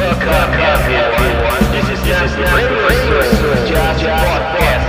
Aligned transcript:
Welcome 0.00 0.56
everyone. 0.56 1.60
This 1.76 1.84
is 1.92 2.00
just 2.08 2.32
Just 3.68 4.00
podcast. 4.00 4.88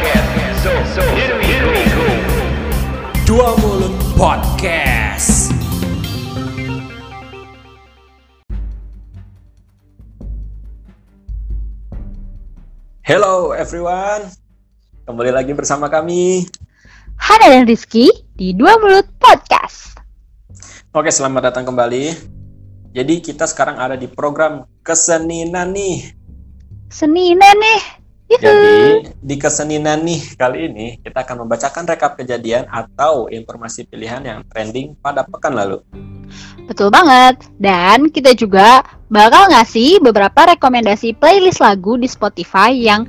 So, 0.64 0.72
so 0.96 1.04
here 1.20 1.36
we 1.68 1.84
go. 1.92 2.08
Dua 3.28 3.52
Mulut 3.60 3.92
Podcast. 4.16 5.52
Hello 13.04 13.52
everyone, 13.52 14.32
kembali 15.04 15.36
lagi 15.36 15.52
bersama 15.52 15.92
kami. 15.92 16.48
Hana 17.20 17.52
dan 17.52 17.68
Rizky 17.68 18.08
di 18.40 18.56
Dua 18.56 18.80
Mulut 18.80 19.12
Podcast. 19.20 19.92
Oke, 20.96 21.12
selamat 21.12 21.52
datang 21.52 21.68
kembali. 21.68 22.40
Jadi 22.92 23.24
kita 23.24 23.48
sekarang 23.48 23.80
ada 23.80 23.96
di 23.96 24.12
program 24.12 24.68
kesenian 24.84 25.72
nih. 25.72 26.12
Seninan 26.92 27.56
nih. 27.56 27.82
Yuhu. 28.32 28.40
Jadi 28.40 28.72
di 29.20 29.36
kesenian 29.36 30.04
nih 30.04 30.36
kali 30.40 30.72
ini 30.72 30.88
kita 31.04 31.24
akan 31.24 31.48
membacakan 31.48 31.84
rekap 31.88 32.16
kejadian 32.16 32.68
atau 32.68 33.32
informasi 33.32 33.88
pilihan 33.88 34.24
yang 34.24 34.40
trending 34.48 34.96
pada 35.00 35.24
pekan 35.24 35.56
lalu. 35.56 35.80
Betul 36.68 36.92
banget. 36.92 37.44
Dan 37.60 38.08
kita 38.08 38.32
juga 38.36 38.84
bakal 39.12 39.52
ngasih 39.52 40.00
beberapa 40.00 40.56
rekomendasi 40.56 41.16
playlist 41.20 41.60
lagu 41.60 42.00
di 42.00 42.08
Spotify 42.08 42.72
yang 42.72 43.08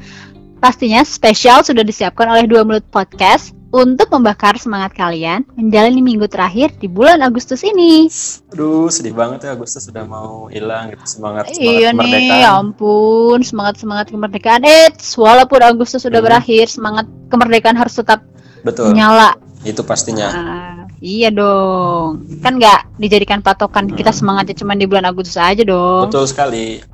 pastinya 0.63 1.03
spesial 1.03 1.67
sudah 1.67 1.83
disiapkan 1.83 2.31
oleh 2.31 2.47
Dua 2.47 2.63
Mulut 2.63 2.87
Podcast 2.87 3.51
untuk 3.75 4.13
membakar 4.13 4.55
semangat 4.55 4.95
kalian 4.95 5.43
menjalani 5.59 5.99
minggu 5.99 6.29
terakhir 6.29 6.71
di 6.77 6.87
bulan 6.87 7.19
Agustus 7.19 7.65
ini. 7.65 8.07
Aduh, 8.55 8.87
sedih 8.87 9.11
banget 9.11 9.43
ya 9.43 9.59
Agustus 9.59 9.83
sudah 9.83 10.07
mau 10.07 10.47
hilang 10.47 10.93
gitu 10.93 11.03
semangat 11.09 11.51
semangat 11.51 11.59
iya 11.59 11.89
nih, 11.91 11.99
kemerdekaan. 11.99 12.39
ya 12.39 12.51
ampun, 12.55 13.39
semangat 13.43 13.75
semangat 13.81 14.07
kemerdekaan. 14.09 14.63
Eits, 14.63 15.17
walaupun 15.17 15.59
Agustus 15.59 16.05
sudah 16.05 16.23
Hmm. 16.23 16.29
berakhir, 16.31 16.71
semangat 16.71 17.11
kemerdekaan 17.27 17.75
harus 17.75 17.97
tetap 17.97 18.23
Betul, 18.63 18.95
menyala. 18.95 19.35
itu 19.63 19.81
pastinya. 19.83 20.29
Ah, 20.29 20.83
iya 20.99 21.33
dong. 21.33 22.23
Kan 22.39 22.61
nggak 22.61 23.01
dijadikan 23.01 23.41
patokan 23.41 23.89
kita 23.89 24.11
Hmm. 24.11 24.19
semangatnya 24.21 24.55
cuma 24.55 24.77
di 24.77 24.85
bulan 24.85 25.09
Agustus 25.09 25.35
aja 25.35 25.65
dong. 25.65 26.07
Betul 26.07 26.29
sekali. 26.29 26.85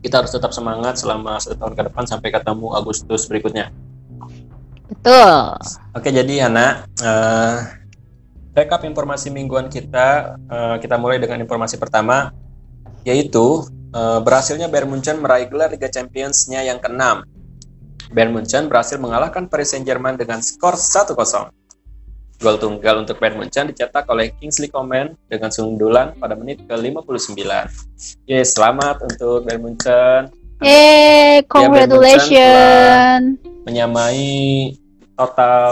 Kita 0.00 0.24
harus 0.24 0.32
tetap 0.32 0.50
semangat 0.56 0.96
selama 0.96 1.36
satu 1.36 1.60
tahun 1.60 1.74
ke 1.76 1.82
depan 1.92 2.04
sampai 2.08 2.32
ketemu 2.32 2.72
Agustus 2.72 3.28
berikutnya. 3.28 3.68
Betul. 4.90 5.54
Oke, 5.94 6.10
jadi 6.10 6.50
Hana, 6.50 6.82
eh, 6.98 7.56
rekap 8.56 8.82
informasi 8.82 9.30
mingguan 9.30 9.70
kita, 9.70 10.34
eh, 10.40 10.76
kita 10.82 10.98
mulai 10.98 11.22
dengan 11.22 11.38
informasi 11.44 11.78
pertama, 11.78 12.34
yaitu 13.06 13.64
eh, 13.90 14.20
berhasilnya 14.22 14.70
Bayern 14.70 14.86
Munchen 14.86 15.18
meraih 15.18 15.50
gelar 15.50 15.66
Liga 15.74 15.90
Champions-nya 15.90 16.62
yang 16.62 16.78
keenam. 16.78 17.26
Bayern 18.14 18.30
Munchen 18.34 18.70
berhasil 18.70 18.98
mengalahkan 18.98 19.50
Paris 19.50 19.74
Saint-Germain 19.74 20.14
dengan 20.14 20.38
skor 20.42 20.78
1-0. 20.78 21.50
Gol 22.40 22.56
tunggal 22.56 23.04
untuk 23.04 23.20
Bayern 23.20 23.36
Munchen 23.36 23.68
dicetak 23.68 24.08
oleh 24.08 24.32
Kingsley 24.40 24.72
Coman 24.72 25.12
dengan 25.28 25.52
sundulan 25.52 26.16
pada 26.16 26.32
menit 26.32 26.64
ke-59. 26.64 27.36
Yes, 28.24 28.56
selamat 28.56 29.04
untuk 29.04 29.44
Bayern 29.44 29.60
Munchen 29.60 30.32
Yeay, 30.64 31.44
congratulations. 31.44 33.36
menyamai 33.68 34.72
total 35.12 35.68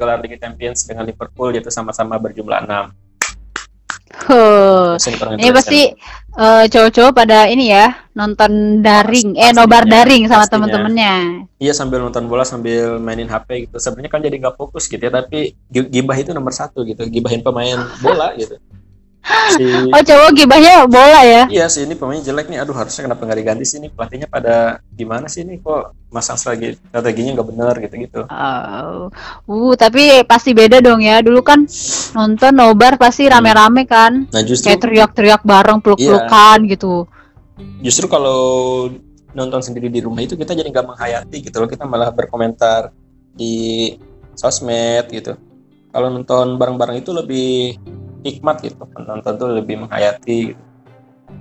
gelar 0.00 0.24
Liga 0.24 0.40
Champions 0.40 0.88
dengan 0.88 1.04
Liverpool 1.04 1.52
yaitu 1.52 1.68
sama-sama 1.68 2.16
berjumlah 2.16 2.64
6. 2.64 3.07
Huh. 4.08 4.96
Ini 5.36 5.50
pasti 5.52 5.80
eh, 6.38 6.64
cowok-cowok 6.68 7.12
pada 7.12 7.44
ini 7.48 7.68
ya 7.68 7.92
nonton 8.16 8.82
daring, 8.82 9.36
eh 9.36 9.52
Pastinya, 9.52 9.58
nobar 9.62 9.84
daring 9.86 10.22
sama 10.26 10.44
temen-temennya. 10.48 11.14
Iya 11.58 11.72
sambil 11.76 11.98
nonton 12.02 12.24
bola 12.26 12.42
sambil 12.42 12.96
mainin 12.98 13.28
HP 13.28 13.68
gitu. 13.68 13.76
Sebenarnya 13.78 14.10
kan 14.10 14.20
jadi 14.24 14.36
nggak 14.38 14.56
fokus 14.56 14.88
gitu 14.88 15.00
ya, 15.02 15.12
tapi 15.12 15.54
gi- 15.68 15.90
gibah 15.90 16.16
itu 16.16 16.32
nomor 16.32 16.50
satu 16.50 16.82
gitu, 16.82 17.04
gibahin 17.06 17.42
pemain 17.42 17.78
bola 18.00 18.34
gitu. 18.34 18.56
Si, 19.54 19.64
Oh 19.94 20.02
cowok 20.02 20.30
gibahnya 20.34 20.84
bola 20.88 21.20
ya? 21.24 21.44
iya 21.48 21.66
sih 21.68 21.84
ini 21.84 21.94
pemainnya 21.94 22.32
jelek 22.32 22.48
nih. 22.48 22.64
Aduh 22.64 22.76
harusnya 22.76 23.08
kenapa 23.08 23.24
nggak 23.28 23.38
diganti 23.38 23.64
sih 23.64 23.76
ini 23.80 23.88
pelatihnya 23.92 24.28
pada 24.28 24.80
gimana 24.92 25.28
sih 25.28 25.44
ini 25.44 25.60
kok 25.60 25.92
masang 26.08 26.40
strategi 26.40 26.80
strateginya 26.88 27.36
nggak 27.38 27.48
benar 27.48 27.74
gitu-gitu. 27.80 28.20
Oh. 28.28 29.08
Uh, 29.44 29.72
tapi 29.76 30.24
pasti 30.24 30.56
beda 30.56 30.80
dong 30.80 31.04
ya. 31.04 31.20
Dulu 31.20 31.40
kan 31.44 31.68
nonton 32.16 32.52
nobar 32.56 32.96
pasti 32.96 33.28
rame-rame 33.28 33.84
kan. 33.84 34.26
Nah 34.32 34.42
justru 34.44 34.72
Kayak 34.72 34.80
teriak-teriak 34.84 35.42
bareng, 35.44 35.78
peluk-pelukan 35.84 36.58
gitu. 36.68 37.04
justru 37.82 38.06
kalau 38.06 38.86
nonton 39.34 39.58
sendiri 39.58 39.90
di 39.90 39.98
rumah 39.98 40.22
itu 40.22 40.38
kita 40.38 40.54
jadi 40.54 40.70
nggak 40.70 40.86
menghayati 40.94 41.42
gitu 41.42 41.58
loh 41.58 41.66
kita 41.66 41.84
malah 41.84 42.14
berkomentar 42.14 42.94
di 43.34 43.94
sosmed 44.34 45.10
gitu 45.10 45.34
kalau 45.90 46.08
nonton 46.10 46.54
bareng-bareng 46.54 47.02
itu 47.02 47.10
lebih 47.10 47.78
hikmat 48.22 48.62
gitu 48.62 48.82
penonton 48.88 49.32
tuh 49.34 49.48
lebih 49.52 49.84
menghayati 49.84 50.38
gitu. 50.52 50.62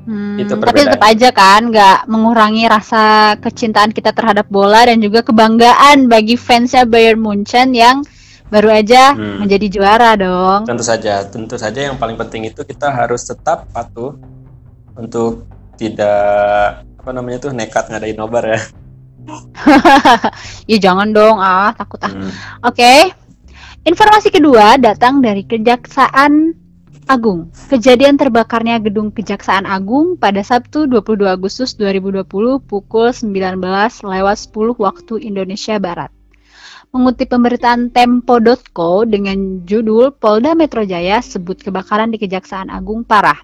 Hmm, 0.03 0.35
Itu 0.35 0.59
tapi 0.59 0.83
tetap 0.83 0.99
aja 0.99 1.29
kan 1.31 1.71
nggak 1.71 2.11
mengurangi 2.11 2.67
rasa 2.67 3.35
kecintaan 3.39 3.95
kita 3.95 4.11
terhadap 4.11 4.47
bola 4.47 4.83
dan 4.83 4.99
juga 4.99 5.23
kebanggaan 5.23 6.11
bagi 6.11 6.35
fansnya 6.35 6.83
Bayern 6.83 7.23
Munchen 7.23 7.71
yang 7.71 8.03
baru 8.47 8.71
aja 8.73 9.15
Hmm. 9.15 9.43
menjadi 9.43 9.67
juara 9.67 10.15
dong. 10.15 10.67
tentu 10.67 10.83
saja 10.83 11.23
tentu 11.23 11.55
saja 11.55 11.87
yang 11.87 11.95
paling 11.95 12.15
penting 12.15 12.47
itu 12.47 12.63
kita 12.63 12.87
harus 12.87 13.23
tetap 13.23 13.67
patuh 13.71 14.15
untuk 14.93 15.47
tidak 15.75 16.79
apa 16.97 17.09
namanya 17.11 17.47
tuh 17.47 17.51
nekat 17.51 17.87
ngadain 17.87 18.15
nobar 18.15 18.43
ya 18.55 18.59
ya 20.71 20.77
jangan 20.79 21.11
dong 21.11 21.39
ah 21.39 21.71
takut 21.71 21.99
ah. 22.03 22.11
Hmm. 22.11 22.31
Oke. 22.63 23.11
Informasi 23.83 24.31
kedua 24.31 24.75
datang 24.75 25.19
dari 25.19 25.43
Kejaksaan 25.43 26.51
Agung. 27.07 27.55
Kejadian 27.71 28.19
terbakarnya 28.19 28.83
gedung 28.83 29.15
Kejaksaan 29.15 29.63
Agung 29.63 30.19
pada 30.19 30.43
Sabtu 30.43 30.91
22 30.91 31.23
Agustus 31.23 31.79
2020 31.79 32.27
pukul 32.67 33.15
19 33.15 33.63
lewat 34.03 34.37
10 34.51 34.75
waktu 34.75 35.13
Indonesia 35.23 35.79
Barat. 35.79 36.11
Mengutip 36.91 37.31
pemberitaan 37.31 37.95
Tempo.co 37.95 39.07
dengan 39.07 39.63
judul 39.63 40.11
Polda 40.19 40.51
Metro 40.51 40.83
Jaya 40.83 41.23
sebut 41.23 41.63
kebakaran 41.63 42.11
di 42.11 42.19
Kejaksaan 42.19 42.67
Agung 42.67 43.07
parah 43.07 43.39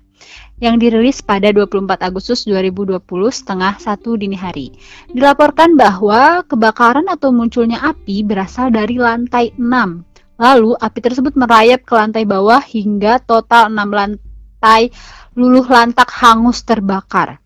yang 0.59 0.75
dirilis 0.79 1.23
pada 1.23 1.51
24 1.51 2.03
Agustus 2.03 2.43
2020 2.43 2.99
setengah 3.31 3.79
satu 3.79 4.19
dini 4.19 4.35
hari. 4.35 4.75
Dilaporkan 5.11 5.79
bahwa 5.79 6.43
kebakaran 6.47 7.07
atau 7.07 7.31
munculnya 7.31 7.79
api 7.83 8.27
berasal 8.27 8.71
dari 8.71 8.99
lantai 8.99 9.55
6. 9.55 10.12
Lalu 10.35 10.73
api 10.75 10.99
tersebut 10.99 11.33
merayap 11.37 11.85
ke 11.85 11.93
lantai 11.93 12.25
bawah 12.25 12.59
hingga 12.59 13.21
total 13.21 13.69
6 13.69 13.77
lantai 13.93 14.89
luluh 15.37 15.65
lantak 15.65 16.09
hangus 16.09 16.65
terbakar. 16.65 17.37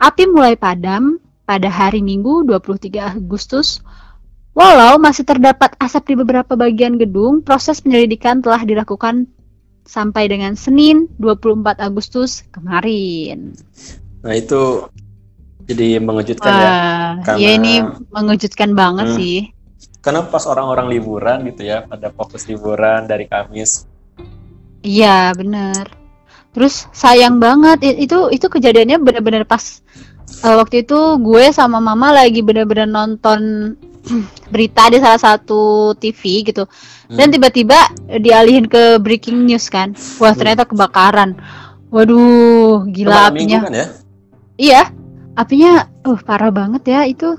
Api 0.00 0.24
mulai 0.24 0.56
padam 0.56 1.20
pada 1.44 1.68
hari 1.68 2.00
Minggu 2.00 2.46
23 2.48 3.20
Agustus. 3.20 3.84
Walau 4.50 4.98
masih 4.98 5.22
terdapat 5.22 5.76
asap 5.78 6.12
di 6.12 6.14
beberapa 6.18 6.58
bagian 6.58 6.98
gedung, 6.98 7.38
proses 7.40 7.78
penyelidikan 7.78 8.42
telah 8.42 8.66
dilakukan 8.66 9.30
sampai 9.86 10.26
dengan 10.26 10.58
Senin 10.58 11.06
24 11.18 11.80
Agustus 11.80 12.44
kemarin. 12.50 13.54
nah 14.20 14.36
itu 14.36 14.84
jadi 15.64 15.96
mengejutkan 15.96 16.52
ya 16.52 16.60
Wah, 16.60 17.10
karena- 17.24 17.40
ya 17.40 17.50
ini 17.56 17.72
mengejutkan 18.12 18.70
banget 18.76 19.06
Hmm. 19.08 19.16
sih. 19.16 19.38
Karena 20.00 20.24
pas 20.24 20.44
orang-orang 20.48 20.88
liburan 20.90 21.44
gitu 21.48 21.62
ya 21.64 21.84
pada 21.84 22.08
fokus 22.10 22.48
liburan 22.48 23.04
dari 23.04 23.28
Kamis 23.28 23.84
Iya, 24.80 25.36
bener. 25.36 25.92
Terus 26.50 26.88
sayang 26.90 27.36
banget 27.36 27.84
itu 27.84 28.32
itu 28.32 28.46
kejadiannya 28.48 28.96
bener-bener 28.98 29.44
pas 29.44 29.84
eh, 30.40 30.56
waktu 30.56 30.88
itu 30.88 30.96
gue 31.20 31.52
sama 31.52 31.78
mama 31.78 32.16
lagi 32.16 32.40
bener-bener 32.40 32.88
nonton 32.88 33.76
berita 34.52 34.88
di 34.88 34.96
salah 34.98 35.20
satu 35.20 35.92
TV 35.94 36.48
gitu. 36.48 36.64
Dan 37.12 37.28
Hmm. 37.28 37.34
tiba-tiba 37.36 37.76
dialihin 38.08 38.66
ke 38.70 38.96
breaking 39.02 39.44
news 39.44 39.68
kan. 39.68 39.92
Wah, 40.16 40.32
ternyata 40.32 40.64
kebakaran. 40.64 41.36
Waduh, 41.90 42.86
gila 42.88 43.34
minggu 43.34 43.58
apinya. 43.58 43.60
kan 43.66 43.74
ya 43.74 43.86
Iya. 44.56 44.82
Apinya 45.36 45.72
uh 46.06 46.20
parah 46.24 46.48
banget 46.48 46.82
ya 46.88 47.00
itu. 47.04 47.36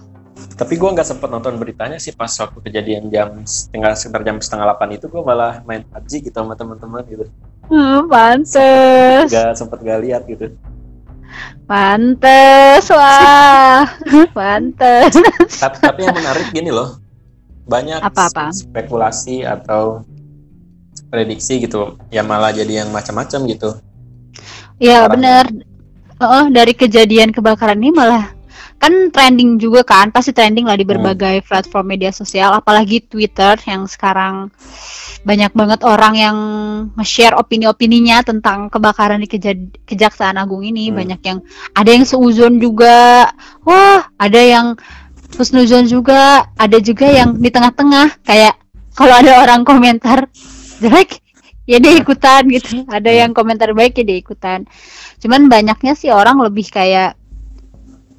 Tapi 0.51 0.75
gue 0.75 0.89
nggak 0.89 1.05
sempet 1.05 1.27
nonton 1.27 1.57
beritanya 1.57 1.97
sih 1.97 2.11
pas 2.11 2.29
waktu 2.31 2.59
kejadian 2.61 3.09
jam 3.09 3.41
setengah 3.41 3.91
sekitar 3.93 4.21
jam 4.21 4.37
setengah 4.37 4.65
delapan 4.67 4.89
itu 4.93 5.05
gue 5.05 5.21
malah 5.21 5.59
main 5.63 5.81
PUBG 5.83 6.11
gitu 6.23 6.37
sama 6.37 6.53
teman-teman 6.53 7.03
gitu 7.05 7.25
Hmm, 7.65 8.03
pantes. 8.05 9.31
nggak 9.31 9.55
sempet 9.55 9.79
gak 9.79 9.99
lihat 10.01 10.23
gitu 10.25 10.51
Pantes, 11.63 12.83
wah. 12.91 13.87
Pantes. 14.35 15.15
tapi, 15.55 15.77
tapi 15.79 15.99
yang 16.03 16.11
menarik 16.13 16.51
gini 16.51 16.67
loh 16.67 16.99
banyak 17.63 18.03
Apa-apa? 18.03 18.51
spekulasi 18.51 19.41
atau 19.41 20.03
prediksi 21.07 21.63
gitu 21.63 21.95
ya 22.07 22.21
malah 22.21 22.51
jadi 22.51 22.83
yang 22.83 22.91
macam-macam 22.91 23.39
gitu 23.47 23.69
Ya 24.75 25.05
bener. 25.07 25.45
Oh, 26.17 26.49
dari 26.49 26.73
kejadian 26.73 27.29
kebakaran 27.29 27.77
ini 27.77 27.93
malah 27.93 28.33
kan 28.81 29.13
trending 29.13 29.61
juga 29.61 29.85
kan, 29.85 30.09
pasti 30.09 30.33
trending 30.33 30.65
lah 30.65 30.73
di 30.73 30.81
Hmm. 30.81 30.97
berbagai 30.97 31.45
platform 31.45 31.93
media 31.93 32.09
sosial, 32.09 32.57
apalagi 32.57 33.05
Twitter 33.05 33.53
yang 33.69 33.85
sekarang 33.85 34.49
banyak 35.21 35.53
banget 35.53 35.85
orang 35.85 36.17
yang 36.17 36.37
nge-share 36.97 37.37
opini-opininya 37.37 38.25
tentang 38.25 38.73
kebakaran 38.73 39.21
di 39.21 39.29
Keja- 39.29 39.69
Kejaksaan 39.85 40.41
Agung 40.41 40.65
ini, 40.65 40.89
Hmm. 40.89 40.97
banyak 40.97 41.21
yang 41.21 41.39
ada 41.77 41.89
yang 41.93 42.09
seuzon 42.09 42.57
juga, 42.57 43.29
wah 43.61 44.09
ada 44.17 44.41
yang 44.41 44.73
husnuzon 45.37 45.85
juga, 45.85 46.49
ada 46.57 46.81
juga 46.81 47.05
yang 47.05 47.37
di 47.37 47.53
tengah-tengah 47.53 48.25
kayak 48.25 48.57
kalau 48.97 49.13
ada 49.13 49.45
orang 49.45 49.61
komentar 49.61 50.25
jelek 50.81 51.21
ya 51.69 51.77
dia 51.77 51.93
ikutan 51.95 52.49
gitu, 52.49 52.83
ada 52.89 53.13
yang 53.13 53.31
komentar 53.31 53.69
baik 53.77 54.01
ya 54.01 54.03
dia 54.03 54.17
ikutan. 54.17 54.65
Cuman 55.21 55.47
banyaknya 55.47 55.93
sih 55.93 56.09
orang 56.09 56.41
lebih 56.41 56.65
kayak 56.73 57.20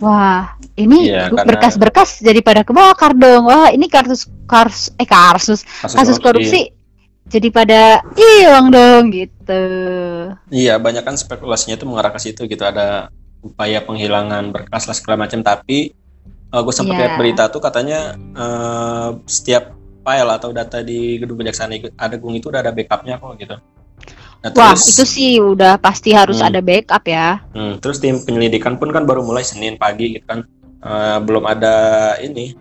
wah 0.02 0.58
ini 0.74 1.06
Iya, 1.06 1.30
bu- 1.30 1.38
karena- 1.38 1.48
berkas-berkas 1.54 2.18
jadi 2.18 2.42
pada 2.42 2.66
kebakar 2.66 3.14
dong. 3.14 3.46
Wah, 3.46 3.70
ini 3.70 3.86
kasus 3.86 4.26
kasus 4.44 4.90
eh 4.98 5.06
kasus 5.06 5.62
kasus 5.78 6.18
korupsi 6.18 6.74
jadi 7.24 7.48
pada 7.48 7.80
hilang 8.12 8.68
dong 8.68 9.14
gitu. 9.14 9.62
Iya, 10.50 10.76
banyak 10.76 11.00
kan 11.00 11.14
spekulasinya 11.14 11.78
itu 11.78 11.86
mengarah 11.86 12.10
ke 12.10 12.18
situ 12.18 12.44
gitu. 12.44 12.60
Ada 12.60 13.08
upaya 13.40 13.78
penghilangan 13.80 14.50
berkas 14.50 14.84
lah 14.84 14.92
segala 14.92 15.24
macam. 15.24 15.40
Tapi 15.40 15.94
gue 16.52 16.74
sempat 16.74 16.92
Iya. 16.92 17.00
lihat 17.00 17.14
berita 17.16 17.44
tuh 17.48 17.62
katanya 17.62 18.12
eh, 18.18 19.10
setiap 19.24 19.72
file 20.02 20.28
atau 20.28 20.50
data 20.50 20.82
di 20.82 21.16
gedung 21.16 21.38
kejaksaan 21.38 21.70
agung 21.94 22.34
itu 22.34 22.50
udah 22.50 22.60
ada 22.60 22.74
backupnya 22.74 23.16
kok 23.16 23.32
gitu. 23.38 23.56
Nah, 24.42 24.50
Wah, 24.52 24.74
terus, 24.74 24.90
itu 24.90 25.04
sih 25.06 25.30
udah 25.38 25.78
pasti 25.78 26.10
harus 26.10 26.42
Hmm. 26.42 26.50
ada 26.50 26.58
backup 26.58 27.06
ya. 27.06 27.38
hmm, 27.54 27.78
terus 27.78 28.02
tim 28.02 28.18
penyelidikan 28.18 28.74
pun 28.74 28.90
kan 28.90 29.06
baru 29.06 29.22
mulai 29.22 29.42
Senin 29.42 29.78
pagi 29.78 30.18
gitu 30.18 30.26
kan. 30.26 30.42
Eh, 30.82 31.18
belum 31.22 31.46
ada 31.46 31.74
ini 32.18 32.58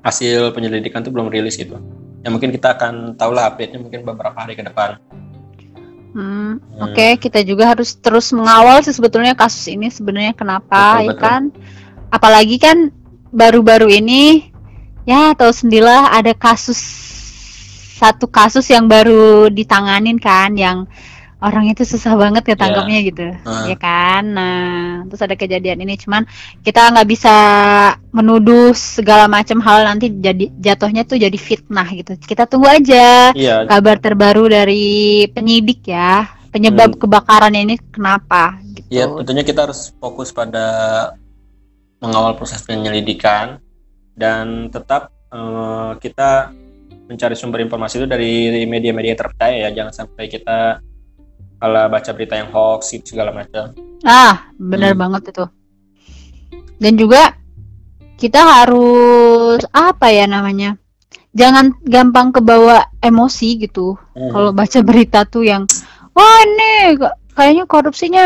hasil 0.00 0.50
penyelidikan 0.50 1.00
tuh 1.00 1.14
belum 1.14 1.30
rilis 1.30 1.54
gitu. 1.54 1.78
Ya 2.18 2.28
mungkin 2.28 2.50
kita 2.50 2.74
akan 2.74 3.14
tahu 3.14 3.30
lah 3.30 3.46
update-nya 3.46 3.78
mungkin 3.78 4.02
beberapa 4.02 4.34
hari 4.34 4.58
ke 4.58 4.66
depan. 4.66 4.98
Hmm, 6.10 6.58
Hmm. 6.58 6.82
Oke, 6.82 7.14
kita 7.20 7.46
juga 7.46 7.68
harus 7.68 7.94
terus 7.94 8.34
mengawal 8.34 8.82
sih 8.82 8.90
sebetulnya 8.90 9.38
kasus 9.38 9.70
ini 9.70 9.86
sebenarnya 9.86 10.34
kenapa 10.34 10.98
Betul, 10.98 11.04
ya 11.04 11.10
betul. 11.14 11.22
kan? 11.22 11.42
Apalagi 12.08 12.56
kan 12.58 12.90
baru-baru 13.28 13.86
ini 13.92 14.50
ya 15.04 15.30
tahu 15.32 15.52
sendirilah 15.52 16.10
ada 16.10 16.32
kasus 16.34 16.80
satu 17.98 18.30
kasus 18.30 18.70
yang 18.70 18.86
baru 18.86 19.50
ditanganin 19.50 20.16
kan 20.16 20.54
yang 20.54 20.86
orang 21.38 21.70
itu 21.70 21.86
susah 21.86 22.18
banget 22.18 22.42
ketangkapnya 22.42 22.98
gitu 23.04 23.26
Ah. 23.42 23.66
ya 23.66 23.74
kan 23.74 24.22
nah 24.26 24.58
terus 25.06 25.22
ada 25.22 25.34
kejadian 25.34 25.78
ini 25.78 25.94
cuman 25.94 26.26
kita 26.62 26.90
nggak 26.90 27.06
bisa 27.06 27.34
menuduh 28.10 28.74
segala 28.74 29.30
macam 29.30 29.62
hal 29.62 29.86
nanti 29.86 30.10
jadi 30.10 30.50
jatuhnya 30.58 31.02
tuh 31.02 31.14
jadi 31.14 31.38
fitnah 31.38 31.86
gitu 31.94 32.18
kita 32.18 32.46
tunggu 32.46 32.66
aja 32.66 33.30
Iya, 33.34 33.66
kabar 33.66 33.98
terbaru 33.98 34.50
dari 34.50 34.86
penyidik 35.30 35.86
ya 35.86 36.26
penyebab 36.50 36.98
Hmm. 36.98 37.00
kebakaran 37.06 37.54
ini 37.54 37.78
kenapa 37.86 38.58
gitu. 38.74 38.88
Ya, 38.90 39.04
tentunya 39.06 39.44
kita 39.44 39.68
harus 39.68 39.94
fokus 39.94 40.32
pada 40.32 40.66
mengawal 41.98 42.34
proses 42.34 42.62
penyelidikan 42.62 43.58
dan 44.14 44.70
tetap 44.70 45.14
eh, 45.28 45.92
kita 46.00 46.50
mencari 47.08 47.34
sumber 47.34 47.64
informasi 47.64 47.98
itu 47.98 48.06
dari 48.06 48.32
media-media 48.64 49.16
terpercaya 49.16 49.66
ya. 49.66 49.70
Jangan 49.72 49.92
sampai 49.92 50.28
kita 50.28 50.78
kalau 51.58 51.88
baca 51.88 52.10
berita 52.12 52.34
yang 52.36 52.52
hoax 52.52 52.94
itu 52.94 53.16
segala 53.16 53.32
macam. 53.32 53.72
Ah, 54.04 54.46
benar 54.54 54.94
Hmm. 54.94 55.00
banget 55.02 55.34
itu. 55.34 55.44
Dan 56.78 56.94
juga 56.94 57.34
kita 58.14 58.38
harus 58.38 59.64
apa 59.72 60.12
ya 60.12 60.28
namanya? 60.28 60.78
Jangan 61.34 61.74
gampang 61.82 62.30
kebawa 62.30 62.86
emosi 63.00 63.66
gitu. 63.66 63.98
Hmm. 64.14 64.30
Kalau 64.30 64.50
baca 64.52 64.78
berita 64.82 65.26
tuh 65.26 65.42
yang 65.42 65.66
wah 66.14 66.38
ini 66.44 66.94
kayaknya 67.34 67.64
korupsinya 67.66 68.24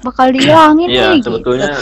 bakal 0.00 0.30
dihilangin 0.34 0.88
Iya, 0.88 1.02
nih 1.12 1.20
gitu. 1.20 1.28
sebetulnya 1.36 1.76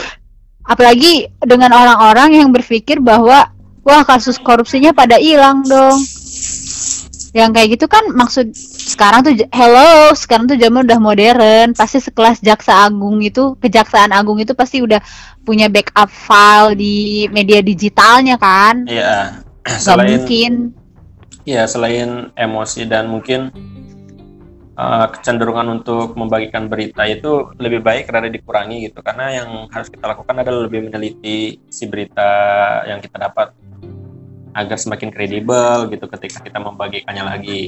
Apalagi 0.61 1.27
dengan 1.43 1.75
orang-orang 1.75 2.39
yang 2.39 2.49
berpikir 2.55 3.03
bahwa 3.03 3.51
wah 3.83 4.03
kasus 4.07 4.39
korupsinya 4.39 4.95
pada 4.95 5.19
hilang 5.19 5.67
dong. 5.67 5.99
Yang 7.31 7.51
kayak 7.55 7.69
gitu 7.79 7.87
kan 7.87 8.05
maksud 8.11 8.51
sekarang 8.91 9.23
tuh 9.23 9.35
hello, 9.55 10.11
sekarang 10.19 10.51
tuh 10.51 10.59
zaman 10.59 10.83
udah 10.83 10.99
modern, 10.99 11.69
pasti 11.79 12.03
sekelas 12.03 12.43
jaksa 12.43 12.91
agung 12.91 13.23
itu, 13.23 13.55
kejaksaan 13.63 14.11
agung 14.11 14.43
itu 14.43 14.51
pasti 14.51 14.83
udah 14.83 14.99
punya 15.47 15.71
backup 15.71 16.11
file 16.11 16.75
di 16.75 17.27
media 17.31 17.63
digitalnya 17.63 18.35
kan. 18.35 18.83
iya 18.91 19.39
Gak 19.67 19.79
selain 19.79 20.27
mungkin. 20.27 20.53
iya 21.47 21.63
selain 21.71 22.35
emosi 22.35 22.83
dan 22.91 23.07
mungkin 23.07 23.55
eh, 24.75 25.07
kecenderungan 25.15 25.81
untuk 25.81 26.19
membagikan 26.19 26.67
berita 26.67 27.07
itu 27.07 27.55
lebih 27.63 27.79
baik 27.85 28.11
rada 28.11 28.27
dikurangi 28.27 28.91
gitu 28.91 29.05
karena 29.07 29.39
yang 29.43 29.51
harus 29.71 29.87
kita 29.87 30.11
lakukan 30.11 30.43
adalah 30.43 30.67
lebih 30.67 30.91
meneliti 30.91 31.63
si 31.71 31.87
berita 31.87 32.31
yang 32.91 32.99
kita 32.99 33.31
dapat 33.31 33.55
agar 34.55 34.77
semakin 34.79 35.15
kredibel 35.15 35.91
gitu 35.91 36.07
ketika 36.11 36.43
kita 36.43 36.59
membagikannya 36.59 37.25
lagi. 37.25 37.63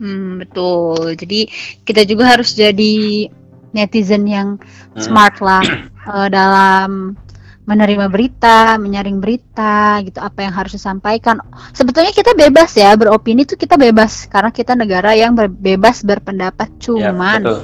Hmm, 0.00 0.42
betul. 0.42 1.14
Jadi 1.14 1.46
kita 1.86 2.02
juga 2.02 2.34
harus 2.34 2.56
jadi 2.56 3.28
netizen 3.74 4.26
yang 4.26 4.48
Hmm. 4.94 5.02
smart 5.02 5.38
lah 5.42 5.62
eh, 6.14 6.28
dalam 6.30 7.18
menerima 7.64 8.12
berita, 8.12 8.76
menyaring 8.76 9.24
berita, 9.24 10.04
gitu 10.04 10.20
apa 10.20 10.44
yang 10.44 10.52
harus 10.52 10.76
disampaikan. 10.76 11.40
Sebetulnya 11.72 12.12
kita 12.12 12.36
bebas 12.36 12.76
ya 12.76 12.92
beropini 12.92 13.48
tuh 13.48 13.56
kita 13.56 13.80
bebas 13.80 14.28
karena 14.28 14.52
kita 14.52 14.76
negara 14.76 15.16
yang 15.16 15.32
ber- 15.32 15.48
bebas 15.48 16.04
berpendapat. 16.04 16.68
Ya, 16.68 16.76
Cuman 16.84 17.40
betul. 17.40 17.60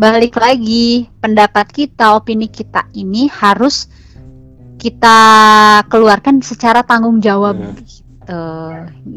balik 0.00 0.40
lagi 0.40 1.12
pendapat 1.20 1.68
kita, 1.68 2.16
opini 2.16 2.48
kita 2.48 2.88
ini 2.96 3.28
harus 3.28 3.92
kita 4.80 5.18
keluarkan 5.86 6.40
secara 6.40 6.80
tanggung 6.80 7.20
jawab. 7.20 7.60
Hmm. 7.60 7.76
gitu. 7.76 8.46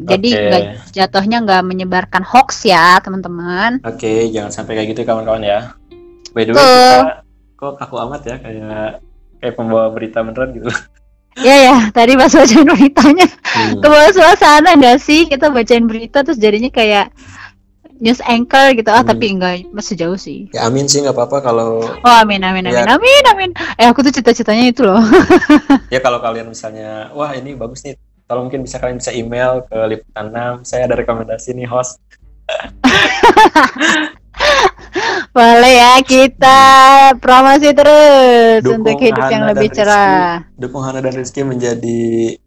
Jadi 0.10 0.30
Oke. 0.34 0.42
nggak 0.44 0.64
jatuhnya 0.92 1.38
nggak 1.46 1.64
menyebarkan 1.64 2.24
hoax 2.26 2.68
ya 2.68 3.00
teman-teman. 3.00 3.80
Oke, 3.86 4.28
jangan 4.28 4.52
sampai 4.52 4.76
kayak 4.76 4.92
gitu 4.92 5.08
kawan-kawan 5.08 5.46
ya. 5.46 5.72
By 6.34 6.44
the 6.44 6.52
way, 6.52 6.60
kita 6.60 7.24
kok 7.56 7.74
kaku 7.78 7.96
amat 8.04 8.22
ya 8.26 8.36
kayak 8.42 8.90
kayak 9.38 9.54
pembawa 9.56 9.88
berita 9.94 10.20
beneran 10.20 10.52
gitu. 10.54 10.68
Ya 11.34 11.58
ya, 11.66 11.78
tadi 11.90 12.14
pas 12.14 12.30
bacain 12.30 12.62
beritanya 12.62 13.26
Hmm. 13.26 13.82
ke 13.82 13.88
bawah 13.90 14.14
suasana 14.14 14.78
nggak 14.78 15.02
sih 15.02 15.26
kita 15.26 15.50
bacain 15.50 15.90
berita 15.90 16.22
terus 16.22 16.38
jadinya 16.38 16.70
kayak 16.70 17.10
news 18.04 18.20
anchor 18.22 18.76
gitu 18.76 18.92
ah 18.92 19.00
Hmm. 19.00 19.10
tapi 19.10 19.26
enggak 19.32 19.64
masih 19.72 19.96
jauh 19.96 20.20
sih. 20.20 20.52
Ya 20.52 20.68
amin 20.68 20.86
sih 20.86 21.00
nggak 21.00 21.16
apa-apa 21.16 21.40
kalau 21.42 21.80
Oh 21.82 22.16
amin 22.20 22.44
amin 22.44 22.68
amin 22.68 22.76
Ya. 22.76 22.92
amin 22.92 23.24
amin. 23.32 23.50
Eh 23.76 23.88
aku 23.88 24.04
tuh 24.04 24.12
cita-citanya 24.12 24.68
itu 24.68 24.84
loh. 24.84 25.00
ya 25.94 25.98
kalau 25.98 26.20
kalian 26.20 26.52
misalnya 26.52 27.08
wah 27.12 27.32
ini 27.32 27.56
bagus 27.56 27.82
nih 27.82 27.96
kalau 28.24 28.44
mungkin 28.44 28.62
bisa 28.62 28.78
kalian 28.78 29.00
bisa 29.00 29.12
email 29.12 29.64
ke 29.64 29.78
liputan 29.88 30.28
6 30.28 30.66
saya 30.66 30.86
ada 30.86 30.96
rekomendasi 30.96 31.54
nih 31.54 31.66
host 31.66 32.00
Boleh 35.32 35.74
ya 35.74 35.94
kita 36.00 36.62
promosi 37.18 37.74
terus 37.74 38.62
Dukung 38.62 38.86
untuk 38.86 39.02
hidup 39.02 39.26
yang 39.28 39.44
Hana 39.44 39.52
lebih 39.52 39.70
dan 39.70 39.76
cerah 39.76 40.30
dukung 40.56 40.84
Hana 40.84 41.00
dan 41.00 41.14
Rizky 41.14 41.42
menjadi 41.42 42.02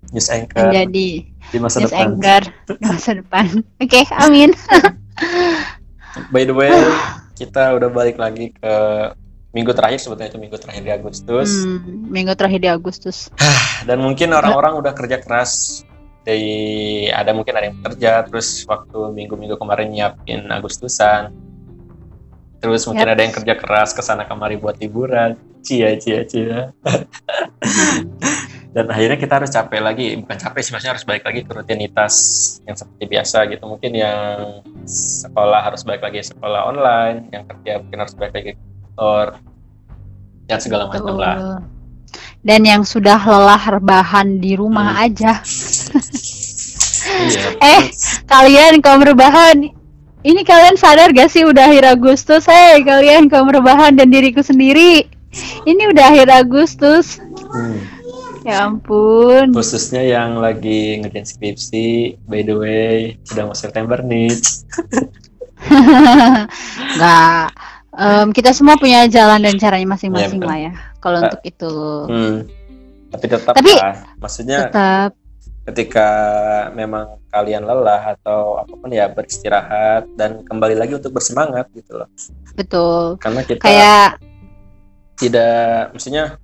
news 0.08 0.28
anchor 0.28 0.70
menjadi 0.70 1.08
di 1.26 1.58
masa 1.58 1.76
news 1.78 1.90
depan 1.90 2.06
anchor 2.12 2.42
di 2.68 2.84
masa 2.84 3.10
depan. 3.14 3.46
Oke, 3.76 4.00
amin. 4.12 4.50
by 6.32 6.42
the 6.44 6.54
way 6.54 6.72
kita 7.36 7.76
udah 7.76 7.92
balik 7.92 8.16
lagi 8.16 8.52
ke 8.56 8.74
minggu 9.56 9.72
terakhir 9.72 10.00
sebetulnya 10.00 10.28
itu 10.28 10.40
minggu 10.40 10.58
terakhir 10.60 10.82
di 10.84 10.92
Agustus. 10.92 11.64
Hmm, 11.64 12.12
minggu 12.12 12.32
terakhir 12.36 12.60
di 12.60 12.68
Agustus. 12.68 13.32
dan 13.88 14.04
mungkin 14.04 14.36
orang-orang 14.36 14.76
udah 14.76 14.92
kerja 14.92 15.16
keras. 15.20 15.80
Dari 16.26 17.06
ada 17.08 17.30
mungkin 17.30 17.54
ada 17.54 17.70
yang 17.70 17.78
kerja 17.86 18.26
terus 18.26 18.66
waktu 18.66 18.98
minggu-minggu 19.14 19.56
kemarin 19.56 19.88
nyiapin 19.88 20.44
Agustusan. 20.52 21.32
Terus 22.60 22.84
mungkin 22.84 23.06
Yap. 23.08 23.14
ada 23.14 23.22
yang 23.22 23.34
kerja 23.36 23.54
keras 23.56 23.94
ke 23.96 24.02
sana 24.04 24.28
kemari 24.28 24.60
buat 24.60 24.76
liburan. 24.76 25.38
Cia 25.66 25.98
cia 25.98 26.22
cia 26.22 26.70
dan 28.76 28.92
akhirnya 28.92 29.16
kita 29.16 29.40
harus 29.40 29.48
capek 29.48 29.80
lagi 29.80 30.20
bukan 30.20 30.36
capek 30.36 30.60
sih 30.60 30.70
maksudnya 30.76 30.92
harus 30.92 31.06
balik 31.08 31.24
lagi 31.24 31.40
ke 31.48 31.52
rutinitas 31.56 32.14
yang 32.68 32.76
seperti 32.76 33.04
biasa 33.08 33.48
gitu 33.48 33.64
mungkin 33.64 33.96
yang 33.96 34.60
sekolah 34.84 35.64
harus 35.64 35.80
balik 35.80 36.04
lagi 36.04 36.20
sekolah 36.20 36.68
online 36.68 37.32
yang 37.32 37.48
kerja 37.48 37.80
mungkin 37.80 37.98
harus 38.04 38.12
balik 38.12 38.36
lagi 38.36 38.52
ke 38.52 38.60
kantor 38.60 39.26
dan 40.46 40.58
segala 40.62 40.86
macam 40.86 41.16
lah. 41.18 41.36
Dan 42.46 42.62
yang 42.62 42.86
sudah 42.86 43.18
lelah 43.18 43.58
rebahan 43.58 44.38
di 44.38 44.54
rumah 44.54 44.94
Hmm. 44.94 45.04
aja. 45.10 45.32
iya 47.26 47.50
Eh, 47.74 47.82
kalian 48.30 48.78
kaum 48.82 49.02
rebahan, 49.02 49.66
ini 50.22 50.40
kalian 50.46 50.78
sadar 50.78 51.10
gak 51.10 51.30
sih 51.34 51.42
udah 51.42 51.66
akhir 51.66 51.98
Agustus? 51.98 52.46
Hei, 52.46 52.82
kalian 52.86 53.26
kaum 53.26 53.50
rebahan 53.50 53.98
dan 53.98 54.10
diriku 54.10 54.42
sendiri. 54.42 55.06
Ini 55.66 55.82
udah 55.90 56.04
akhir 56.14 56.28
Agustus. 56.30 57.18
Hmm. 57.50 57.95
Ya 58.46 58.62
ampun. 58.62 59.50
Khususnya 59.50 60.06
yang 60.06 60.38
lagi 60.38 61.02
ngerjain 61.02 61.26
skripsi, 61.26 62.14
by 62.30 62.46
the 62.46 62.54
way, 62.54 62.96
udah 63.34 63.50
mau 63.50 63.56
September 63.58 63.98
nih. 63.98 64.30
Nggak. 66.96 67.46
Em, 67.96 68.28
kita 68.30 68.52
semua 68.52 68.76
punya 68.76 69.08
jalan 69.08 69.40
dan 69.40 69.56
caranya 69.56 69.88
masing-masing 69.90 70.38
betul. 70.38 70.50
lah 70.52 70.58
ya. 70.62 70.72
Kalau 71.00 71.18
Kak. 71.18 71.26
untuk 71.26 71.42
itu. 71.42 71.72
Hmm. 72.06 72.36
Tapi 73.10 73.24
tetap 73.26 73.54
Tapi- 73.56 73.78
lah, 73.80 73.96
maksudnya 74.20 74.58
Tetap. 74.68 75.10
ketika 75.66 76.08
memang 76.70 77.18
kalian 77.32 77.64
lelah 77.64 78.14
atau 78.14 78.60
apa 78.60 78.70
pun 78.70 78.90
ya 78.92 79.08
beristirahat 79.10 80.06
dan 80.14 80.44
kembali 80.44 80.76
lagi 80.76 80.94
untuk 80.94 81.16
bersemangat 81.16 81.66
gitu 81.72 81.98
loh. 81.98 82.08
Betul. 82.54 83.16
Karena 83.18 83.40
kita 83.42 83.62
Kayak 83.64 84.20
tidak, 85.16 85.96
maksudnya 85.96 86.36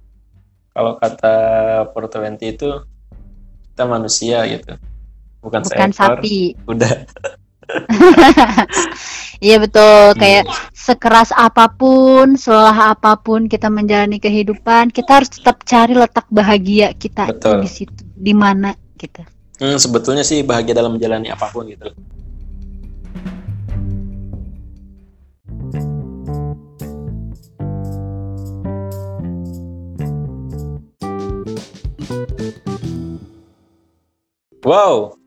kalau 0.73 0.97
kata 0.97 1.37
Portowenti 1.93 2.53
itu 2.53 2.69
kita 3.73 3.85
manusia 3.89 4.45
gitu, 4.49 4.77
bukan, 5.41 5.61
bukan 5.65 5.91
seekor. 5.93 6.19
sapi. 6.21 6.57
Udah. 6.69 6.93
Iya 9.43 9.59
betul. 9.59 10.15
Hmm. 10.15 10.21
Kayak 10.23 10.45
sekeras 10.71 11.35
apa 11.35 11.67
pun, 11.67 12.39
selelah 12.39 12.95
apa 12.95 13.19
pun 13.19 13.51
kita 13.51 13.67
menjalani 13.67 14.23
kehidupan, 14.23 14.95
kita 14.95 15.19
harus 15.19 15.35
tetap 15.35 15.67
cari 15.67 15.99
letak 15.99 16.31
bahagia 16.31 16.95
kita 16.95 17.27
Betul. 17.27 17.67
di 17.67 17.69
situ. 17.69 18.07
Di 18.15 18.31
mana 18.39 18.71
gitu. 18.95 19.27
Hmm, 19.59 19.83
sebetulnya 19.83 20.23
sih 20.23 20.47
bahagia 20.47 20.79
dalam 20.79 20.95
menjalani 20.95 21.35
apa 21.35 21.51
pun 21.51 21.67
gitu 21.67 21.91
Wow, 34.63 35.19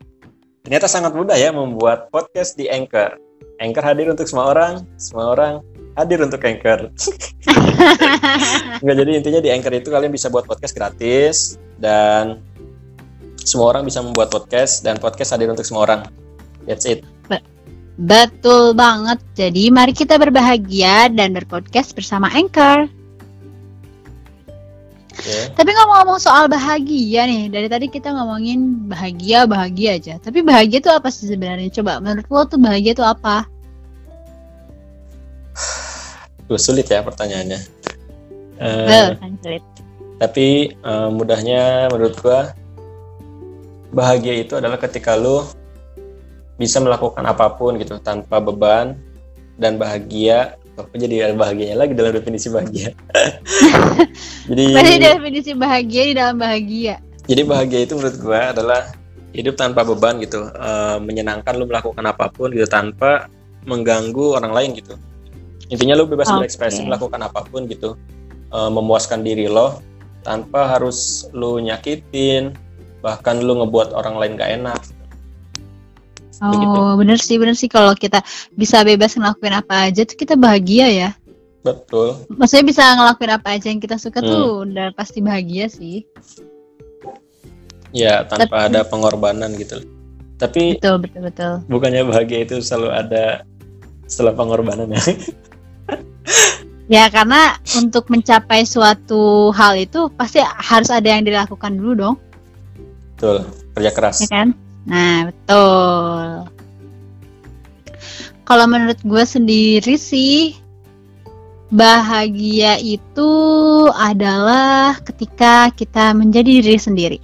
ternyata 0.64 0.88
sangat 0.88 1.12
mudah 1.12 1.36
ya 1.36 1.52
membuat 1.52 2.08
podcast 2.08 2.56
di 2.56 2.72
Anchor. 2.72 3.20
Anchor 3.60 3.84
hadir 3.84 4.08
untuk 4.08 4.24
semua 4.24 4.48
orang, 4.48 4.88
semua 4.96 5.36
orang 5.36 5.60
hadir 5.92 6.24
untuk 6.24 6.40
Anchor. 6.40 6.88
Enggak 8.80 8.96
jadi 8.96 9.10
intinya 9.12 9.40
di 9.44 9.52
Anchor 9.52 9.76
itu 9.76 9.92
kalian 9.92 10.08
bisa 10.08 10.32
buat 10.32 10.48
podcast 10.48 10.72
gratis 10.72 11.60
dan 11.76 12.40
semua 13.44 13.76
orang 13.76 13.84
bisa 13.84 14.00
membuat 14.00 14.32
podcast 14.32 14.80
dan 14.80 14.96
podcast 14.96 15.36
hadir 15.36 15.52
untuk 15.52 15.68
semua 15.68 15.84
orang. 15.84 16.00
That's 16.64 16.88
it. 16.88 17.04
Betul 17.96 18.76
banget. 18.76 19.24
Jadi 19.32 19.72
mari 19.72 19.96
kita 19.96 20.20
berbahagia 20.20 21.08
dan 21.08 21.32
berpodcast 21.32 21.96
bersama 21.96 22.28
Anchor. 22.28 22.92
Oke. 25.16 25.56
Tapi 25.56 25.70
ngomong-ngomong 25.72 26.20
soal 26.20 26.44
bahagia 26.44 27.24
nih, 27.24 27.48
dari 27.48 27.72
tadi 27.72 27.88
kita 27.88 28.12
ngomongin 28.12 28.84
bahagia, 28.84 29.48
bahagia 29.48 29.96
aja. 29.96 30.14
Tapi 30.20 30.44
bahagia 30.44 30.84
itu 30.84 30.92
apa 30.92 31.08
sih 31.08 31.24
sebenarnya? 31.24 31.72
Coba 31.72 32.04
menurut 32.04 32.28
lo 32.28 32.44
tuh 32.44 32.60
bahagia 32.60 32.92
itu 32.92 33.00
apa? 33.00 33.48
Duh, 36.46 36.60
sulit 36.60 36.84
ya 36.92 37.00
pertanyaannya. 37.00 37.60
Kan 39.20 39.36
sulit. 39.40 39.64
tapi 40.16 40.72
eh, 40.72 41.08
mudahnya 41.12 41.92
menurut 41.92 42.16
gua 42.24 42.56
bahagia 43.92 44.40
itu 44.40 44.56
adalah 44.56 44.80
ketika 44.80 45.12
lu 45.12 45.44
bisa 46.56 46.80
melakukan 46.80 47.20
apa 47.20 47.52
pun 47.52 47.76
gitu 47.76 48.00
tanpa 48.00 48.40
beban 48.40 48.96
dan 49.60 49.76
bahagia. 49.80 50.56
Aku 50.76 50.92
jadi 51.00 51.32
ada 51.32 51.34
bahagianya 51.40 51.76
lagi 51.80 51.96
dalam 51.96 52.12
definisi 52.12 52.52
bahagia. 52.52 52.92
jadi 54.52 54.64
Berarti 54.76 54.96
definisi 55.00 55.52
bahagia 55.56 56.02
di 56.04 56.14
dalam 56.14 56.36
bahagia. 56.36 57.00
Jadi 57.26 57.42
bahagia 57.48 57.80
itu 57.88 57.96
menurut 57.96 58.16
gua 58.20 58.52
adalah 58.52 58.92
hidup 59.32 59.56
tanpa 59.56 59.88
beban 59.88 60.20
gitu, 60.20 60.44
Eh, 60.52 60.98
menyenangkan 61.00 61.56
lu 61.56 61.64
melakukan 61.64 62.04
apa 62.04 62.28
pun 62.28 62.52
gitu 62.52 62.68
tanpa 62.68 63.32
mengganggu 63.64 64.36
orang 64.36 64.52
lain 64.52 64.70
gitu. 64.76 65.00
Intinya 65.72 65.96
lu 65.96 66.04
bebas 66.04 66.28
Oke. 66.28 66.44
berekspresi 66.44 66.84
melakukan 66.84 67.24
apa 67.24 67.40
pun 67.48 67.64
gitu, 67.64 67.96
Eh, 68.52 68.70
memuaskan 68.70 69.24
diri 69.24 69.48
lo 69.48 69.80
tanpa 70.22 70.76
harus 70.76 71.30
lu 71.32 71.56
nyakitin, 71.62 72.52
bahkan 73.00 73.40
lu 73.40 73.64
ngebuat 73.64 73.94
orang 73.96 74.18
lain 74.20 74.32
gak 74.36 74.50
enak. 74.60 74.80
Begitu. 76.36 76.76
Oh, 76.76 76.92
bener 76.96 77.16
sih, 77.16 77.36
bener 77.36 77.56
sih 77.56 77.66
kalau 77.66 77.92
kita 77.92 78.20
bisa 78.52 78.82
bebas 78.82 79.16
ngelakuin 79.16 79.56
apa 79.56 79.88
aja 79.88 80.04
tuh 80.04 80.14
kita 80.14 80.36
bahagia 80.36 80.86
ya. 80.86 81.10
Betul. 81.60 82.28
Maksudnya 82.30 82.64
bisa 82.64 82.82
ngelakuin 82.94 83.32
apa 83.32 83.48
aja 83.56 83.66
yang 83.68 83.80
kita 83.80 83.96
suka 83.96 84.20
Hmm. 84.20 84.28
tuh 84.28 84.44
udah 84.64 84.88
pasti 84.92 85.18
bahagia 85.18 85.66
sih. 85.66 86.04
Ya 87.90 88.22
tanpa 88.22 88.46
Tapi- 88.46 88.66
ada 88.70 88.80
pengorbanan 88.84 89.56
gitu. 89.56 89.80
Tapi 90.36 90.76
Betul, 90.76 91.00
betul, 91.00 91.20
betul. 91.24 91.52
bukannya 91.66 92.04
bahagia 92.04 92.44
itu 92.44 92.60
selalu 92.60 92.92
ada 92.92 93.24
setelah 94.04 94.32
pengorbanan 94.32 94.92
ya? 94.92 95.00
Ya 96.86 97.10
karena 97.10 97.58
untuk 97.74 98.06
mencapai 98.06 98.62
suatu 98.62 99.50
hal 99.50 99.74
itu 99.76 100.06
pasti 100.14 100.38
harus 100.38 100.86
ada 100.86 101.18
yang 101.18 101.26
dilakukan 101.26 101.74
dulu 101.74 101.92
dong, 101.98 102.16
Betul. 103.10 103.42
Kerja 103.74 103.90
keras. 103.90 104.16
ya 104.22 104.30
kan? 104.30 104.54
Nah, 104.86 105.28
betul. 105.28 106.46
Kalau 108.46 108.66
menurut 108.70 108.98
gue 109.02 109.24
sendiri 109.26 109.98
sih 109.98 110.54
bahagia 111.74 112.78
itu 112.78 113.30
adalah 113.90 114.94
ketika 115.02 115.74
kita 115.74 116.14
menjadi 116.14 116.62
diri 116.62 116.78
sendiri. 116.78 117.18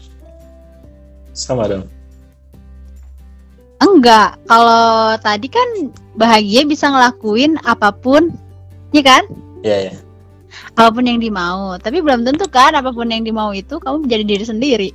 Sama 1.30 1.70
dong. 1.70 1.86
Enggak, 3.82 4.38
kalau 4.46 5.14
tadi 5.22 5.46
kan 5.46 5.90
bahagia 6.18 6.66
bisa 6.66 6.90
ngelakuin 6.90 7.58
apa 7.66 7.94
pun, 7.94 8.34
ya 8.90 9.02
kan? 9.02 9.22
Iya 9.62 9.90
ya. 9.90 9.94
Apa 10.74 10.90
pun 10.94 11.06
yang 11.06 11.22
dimau. 11.22 11.78
Tapi 11.78 12.02
belum 12.02 12.26
tentu 12.26 12.46
kan 12.50 12.74
apa 12.74 12.90
pun 12.90 13.10
yang 13.10 13.22
dimau 13.22 13.54
itu 13.54 13.78
kamu 13.78 14.06
menjadi 14.06 14.24
diri 14.26 14.44
sendiri. 14.46 14.90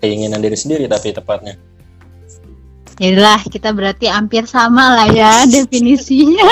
Keinginan 0.00 0.40
diri 0.40 0.56
sendiri 0.56 0.88
tapi 0.88 1.12
tepatnya 1.14 1.54
Yaudahlah, 3.00 3.40
kita 3.48 3.72
berarti 3.72 4.12
hampir 4.12 4.44
sama 4.44 4.92
lah 4.92 5.08
ya 5.08 5.32
definisinya. 5.48 6.44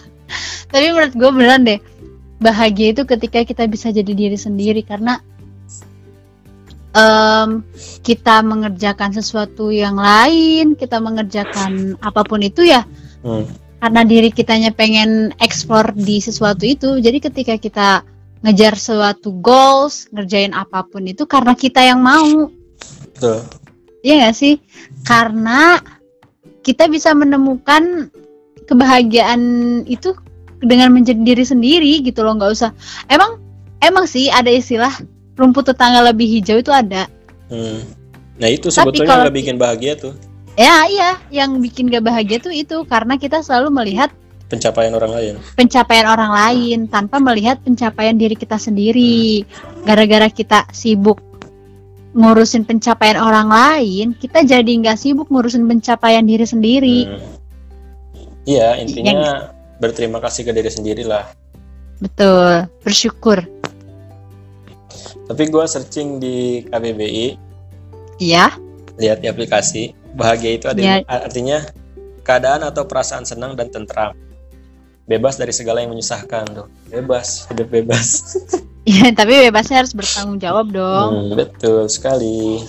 Tapi 0.70 0.86
menurut 0.94 1.14
gue 1.18 1.30
beneran 1.34 1.66
deh, 1.66 1.82
bahagia 2.38 2.94
itu 2.94 3.02
ketika 3.02 3.42
kita 3.42 3.66
bisa 3.66 3.90
jadi 3.90 4.06
diri 4.14 4.38
sendiri 4.38 4.86
karena 4.86 5.18
em, 6.94 7.66
kita 8.06 8.46
mengerjakan 8.46 9.10
sesuatu 9.18 9.74
yang 9.74 9.98
lain, 9.98 10.78
kita 10.78 11.02
mengerjakan 11.02 11.98
apa 11.98 12.22
pun 12.22 12.38
itu 12.46 12.62
ya 12.62 12.86
hmm. 13.26 13.44
karena 13.82 14.02
diri 14.06 14.30
kitanya 14.30 14.70
pengen 14.70 15.34
explore 15.42 15.90
di 15.90 16.22
sesuatu 16.22 16.62
itu. 16.62 17.02
Jadi 17.02 17.18
ketika 17.18 17.58
kita 17.58 17.88
ngejar 18.46 18.78
suatu 18.78 19.34
goals, 19.42 20.06
ngerjain 20.14 20.54
apa 20.54 20.86
pun 20.86 21.02
itu 21.02 21.26
karena 21.26 21.58
kita 21.58 21.82
yang 21.82 21.98
mau. 21.98 22.46
Betul 23.14 23.38
Iya 24.04 24.28
gak 24.28 24.36
sih? 24.36 24.60
Karena 25.08 25.80
kita 26.60 26.92
bisa 26.92 27.16
menemukan 27.16 28.12
kebahagiaan 28.68 29.40
itu 29.88 30.12
dengan 30.60 30.92
menjadi 30.92 31.24
diri 31.24 31.40
sendiri 31.40 32.04
gitu 32.04 32.20
loh, 32.20 32.36
nggak 32.36 32.52
usah. 32.52 32.76
Emang 33.08 33.40
emang 33.80 34.04
sih 34.04 34.28
ada 34.28 34.52
istilah 34.52 34.92
rumput 35.40 35.72
tetangga 35.72 36.04
lebih 36.04 36.28
hijau 36.28 36.60
itu 36.60 36.68
ada. 36.68 37.08
hmm. 37.48 37.80
nah 38.34 38.48
itu 38.52 38.68
Tapi 38.68 38.76
sebetulnya 38.92 39.08
kalau- 39.08 39.26
yang 39.28 39.36
bikin 39.40 39.56
bahagia 39.56 39.92
tuh 39.96 40.12
Ya 40.54 40.86
iya, 40.86 41.18
yang 41.34 41.58
bikin 41.58 41.90
gak 41.90 42.06
bahagia 42.06 42.38
tuh 42.38 42.54
itu 42.54 42.86
karena 42.86 43.18
kita 43.18 43.42
selalu 43.42 43.74
melihat 43.74 44.14
pencapaian 44.46 44.94
orang 44.94 45.10
lain 45.10 45.34
pencapaian 45.58 46.06
orang 46.06 46.30
lain 46.30 46.78
tanpa 46.86 47.18
melihat 47.18 47.58
pencapaian 47.66 48.14
diri 48.14 48.38
kita 48.38 48.54
sendiri. 48.54 49.42
Gara-gara 49.82 50.30
kita 50.30 50.62
sibuk 50.70 51.18
ngurusin 52.14 52.62
pencapaian 52.62 53.18
orang 53.18 53.46
lain, 53.46 54.14
kita 54.14 54.42
jadi 54.42 54.70
nggak 54.80 54.94
sibuk 54.94 55.26
ngurusin 55.28 55.66
pencapaian 55.66 56.22
diri 56.22 56.46
sendiri. 56.46 56.98
Hmm. 57.06 57.22
iya 58.44 58.76
intinya 58.76 59.48
berterima 59.76 60.20
kasih 60.20 60.44
ke 60.44 60.52
diri 60.52 60.68
sendiri 60.68 61.02
lah 61.02 61.24
Betul, 61.96 62.68
bersyukur. 62.82 63.40
tapi 65.24 65.42
gua 65.48 65.64
searching 65.64 66.20
di 66.20 66.60
KBBI 66.68 67.40
Iya, 68.20 68.52
lihat 68.94 69.18
di 69.18 69.26
aplikasi 69.26 69.82
bahagia 70.12 70.52
itu 70.54 70.66
ada 70.68 70.78
Ya. 70.78 70.94
artinya 71.08 71.64
keadaan 72.20 72.62
atau 72.62 72.84
perasaan 72.84 73.24
senang 73.24 73.56
dan 73.56 73.72
tentram 73.72 74.12
bebas 75.04 75.34
dari 75.34 75.50
segala 75.50 75.80
yang 75.80 75.90
menyusahkan 75.90 76.44
tuh 76.52 76.68
bebas 76.88 77.48
hidup 77.48 77.72
bebas 77.72 78.36
Iya, 78.84 79.12
tapi 79.18 79.48
bebasnya 79.48 79.80
harus 79.84 79.92
bertanggung 79.92 80.38
jawab 80.38 80.70
dong. 80.70 81.10
Hmm, 81.12 81.36
betul 81.36 81.88
sekali 81.88 82.60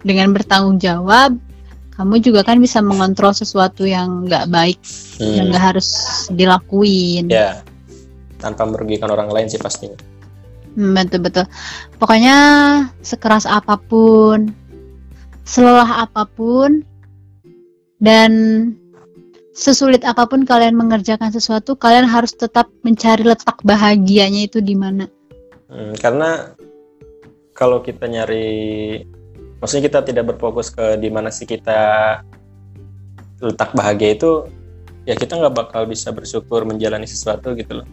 Dengan 0.00 0.32
bertanggung 0.32 0.80
jawab, 0.80 1.36
kamu 1.92 2.24
juga 2.24 2.40
kan 2.40 2.56
bisa 2.56 2.80
mengontrol 2.80 3.36
sesuatu 3.36 3.84
yang 3.84 4.24
nggak 4.24 4.48
baik 4.48 4.80
yang 5.20 5.44
Hmm. 5.44 5.52
nggak 5.52 5.64
harus 5.76 5.88
dilakuin 6.32 7.28
Ya, 7.28 7.60
tanpa 8.40 8.64
merugikan 8.64 9.12
orang 9.12 9.28
lain 9.28 9.52
sih 9.52 9.60
pastinya. 9.60 10.00
Hmm, 10.72 10.96
betul 10.96 11.20
betul 11.20 11.44
pokoknya 12.00 12.36
sekeras 13.04 13.44
apa 13.44 13.76
pun 13.76 14.48
selelah 15.44 16.08
apa 16.08 16.24
pun 16.24 16.80
dan 18.00 18.32
sesulit 19.50 20.06
apa 20.06 20.26
pun 20.30 20.46
kalian 20.46 20.78
mengerjakan 20.78 21.34
sesuatu 21.34 21.74
kalian 21.74 22.06
harus 22.06 22.32
tetap 22.34 22.70
mencari 22.86 23.26
letak 23.26 23.58
bahagianya 23.66 24.46
itu 24.46 24.62
di 24.62 24.78
mana 24.78 25.10
Hmm, 25.70 25.94
karena 25.94 26.50
kalau 27.54 27.78
kita 27.78 28.10
nyari, 28.10 28.98
maksudnya 29.62 29.86
kita 29.86 29.98
tidak 30.02 30.34
berfokus 30.34 30.74
ke 30.74 30.98
di 30.98 31.06
mana 31.14 31.30
sih 31.30 31.46
kita 31.46 31.78
letak 33.38 33.70
bahagia 33.78 34.18
itu, 34.18 34.50
ya 35.06 35.14
kita 35.14 35.38
nggak 35.38 35.54
bakal 35.54 35.86
bisa 35.86 36.10
bersyukur 36.10 36.66
menjalani 36.66 37.06
sesuatu 37.06 37.54
gitu 37.54 37.80
loh. 37.80 37.88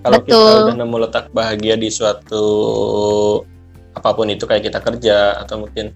Kalau 0.00 0.24
kita 0.24 0.50
udah 0.66 0.74
nemu 0.74 0.96
letak 1.04 1.28
bahagia 1.36 1.76
di 1.76 1.92
suatu 1.92 2.44
apa 3.92 4.08
pun 4.16 4.32
itu 4.32 4.48
kayak 4.48 4.72
kita 4.72 4.80
kerja 4.80 5.36
atau 5.44 5.68
mungkin 5.68 5.92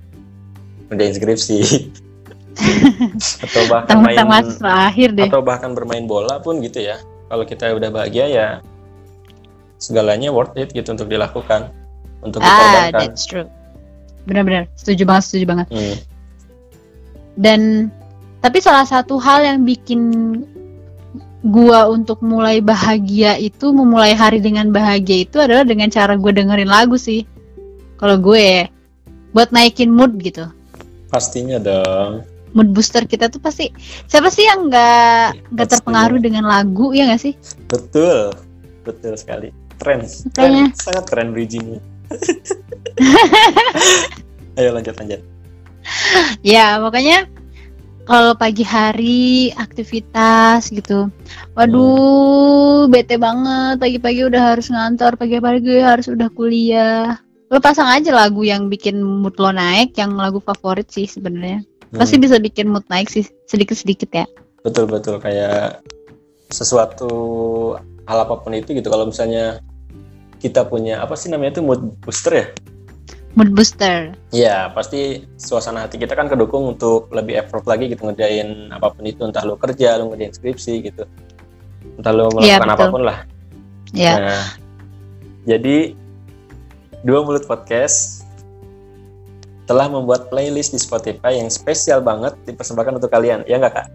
ngerjain 0.93 1.17
skripsi 1.17 1.59
atau 2.57 3.63
bahkan 3.69 3.97
main 4.01 4.17
tentang 4.17 4.29
masa 4.29 4.71
akhir 4.89 5.09
deh. 5.13 5.29
atau 5.29 5.43
bahkan 5.45 5.77
bermain 5.77 6.05
bola 6.09 6.41
pun 6.41 6.59
gitu 6.65 6.81
ya. 6.81 7.01
Kalau 7.27 7.45
kita 7.45 7.75
udah 7.75 7.91
bahagia 7.91 8.27
ya 8.31 8.47
segalanya 9.77 10.33
worth 10.33 10.57
it 10.57 10.73
gitu 10.73 10.97
untuk 10.97 11.11
dilakukan 11.11 11.69
untuk 12.25 12.41
ah 12.41 12.49
dikorbankan. 12.49 13.01
that's 13.03 13.25
true. 13.29 13.49
Benar-benar 14.25 14.71
setuju 14.79 15.05
banget 15.05 15.25
setuju 15.29 15.45
banget. 15.47 15.67
Hmm, 15.71 15.97
dan 17.37 17.61
tapi 18.41 18.59
salah 18.63 18.87
satu 18.89 19.21
hal 19.21 19.45
yang 19.45 19.67
bikin 19.67 20.01
gua 21.47 21.87
untuk 21.93 22.19
mulai 22.25 22.59
bahagia 22.65 23.39
itu 23.39 23.71
memulai 23.71 24.17
hari 24.17 24.41
dengan 24.43 24.73
bahagia 24.73 25.29
itu 25.29 25.39
adalah 25.39 25.63
dengan 25.63 25.93
cara 25.93 26.17
gue 26.17 26.33
dengerin 26.33 26.71
lagu 26.71 26.97
sih. 26.99 27.23
Kalau 27.97 28.19
gue 28.19 28.67
buat 29.31 29.53
naikin 29.55 29.89
mood 29.89 30.19
gitu. 30.21 30.49
Pastinya 31.09 31.57
dong 31.63 32.36
mood 32.57 32.73
booster 32.73 33.05
kita 33.05 33.29
tuh 33.29 33.39
pasti 33.39 33.69
siapa 34.09 34.33
sih 34.33 34.49
yang 34.49 34.73
nggak 34.73 35.53
nggak 35.53 35.53
Pastinya. 35.53 35.73
terpengaruh 35.77 36.21
dengan 36.25 36.45
lagu 36.49 36.97
ya 36.97 37.05
nggak 37.05 37.21
sih? 37.21 37.37
Betul 37.69 38.33
betul 38.89 39.13
sekali. 39.21 39.53
Keren 39.77 40.09
keren 40.33 40.73
sangat 40.73 41.05
keren 41.05 41.37
bridgingnya 41.37 41.85
ayo 44.57 44.73
lanjut 44.73 44.97
lanjut. 44.97 45.21
Ya 46.41 46.81
pokoknya 46.81 47.29
kalau 48.07 48.39
pagi 48.39 48.63
hari 48.63 49.51
aktivitas 49.53 50.73
gitu 50.73 51.13
waduh 51.53 52.89
bete 52.89 53.21
banget. 53.21 53.83
Pagi-pagi 53.83 54.33
udah 54.33 54.57
harus 54.57 54.73
ngantor 54.73 55.21
pagi-pagi 55.21 55.85
harus 55.85 56.09
udah 56.09 56.33
kuliah. 56.33 57.21
Lo 57.53 57.63
pasang 57.63 57.87
aja 57.87 58.11
lagu 58.11 58.43
yang 58.43 58.73
bikin 58.73 58.99
mood 58.99 59.37
lo 59.37 59.53
naik 59.53 59.95
yang 60.01 60.17
lagu 60.19 60.43
favorit 60.43 60.91
sih 60.91 61.07
sebenarnya 61.07 61.63
Hmm, 61.93 61.99
pasti 62.03 62.17
bisa 62.19 62.37
bikin 62.39 62.67
mood 62.67 62.83
naik 62.91 63.07
sih 63.07 63.23
sedikit-sedikit 63.47 64.11
ya. 64.11 64.27
Betul 64.67 64.91
betul. 64.91 65.23
Kayak 65.23 65.83
sesuatu 66.51 67.11
hal 68.07 68.19
apa 68.23 68.39
pun 68.39 68.55
itu 68.55 68.75
gitu. 68.75 68.87
Kalau 68.87 69.07
misalnya 69.07 69.63
kita 70.39 70.67
punya 70.67 71.01
apa 71.03 71.15
sih 71.19 71.31
namanya 71.31 71.59
itu 71.59 71.63
mood 71.63 71.83
booster 72.03 72.33
ya? 72.35 72.47
Mood 73.37 73.53
booster. 73.53 74.17
Iya, 74.33 74.73
pasti 74.73 75.21
suasana 75.37 75.85
hati 75.85 76.01
kita 76.01 76.17
kan 76.17 76.25
kedukung 76.25 76.73
untuk 76.73 77.13
lebih 77.13 77.37
effort 77.37 77.69
lagi 77.69 77.93
gitu 77.93 78.09
ngerjain 78.09 78.73
apa 78.73 78.97
pun 78.97 79.05
itu, 79.05 79.29
entah 79.29 79.45
lo 79.45 79.61
kerja, 79.61 80.01
lo 80.01 80.09
ngerjain 80.09 80.33
skripsi 80.33 80.75
gitu, 80.89 81.05
entah 82.01 82.13
lo 82.17 82.33
Iya, 82.41 82.57
melakukan 82.57 82.65
betul. 82.65 82.77
apa 82.81 82.87
pun 82.89 83.03
lah. 83.05 83.19
ya 83.93 84.13
Nah, 84.17 84.45
jadi 85.45 85.93
dua 87.05 87.29
mulut 87.29 87.45
podcast 87.45 88.16
telah 89.67 89.91
membuat 89.91 90.31
playlist 90.31 90.73
di 90.73 90.81
Spotify 90.81 91.39
yang 91.43 91.51
spesial 91.51 91.99
banget 92.01 92.39
dipersembahkan 92.47 93.03
untuk 93.03 93.11
kalian, 93.11 93.43
ya 93.51 93.59
nggak 93.59 93.75
kak? 93.75 93.89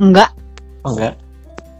enggak 0.00 0.30
Oh 0.84 0.96
enggak? 0.96 1.14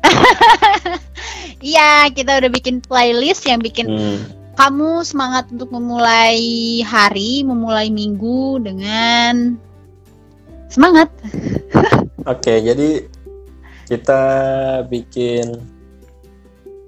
iya 1.72 2.08
kita 2.12 2.40
udah 2.40 2.50
bikin 2.52 2.84
playlist 2.84 3.48
yang 3.48 3.60
bikin 3.60 3.88
Hmm, 3.88 4.18
kamu 4.60 5.00
semangat 5.08 5.48
untuk 5.48 5.72
memulai 5.72 6.40
hari, 6.84 7.40
memulai 7.40 7.88
minggu 7.88 8.60
dengan 8.60 9.56
semangat. 10.68 11.08
Oke, 12.32 12.60
jadi 12.60 13.08
kita 13.88 14.22
bikin 14.92 15.64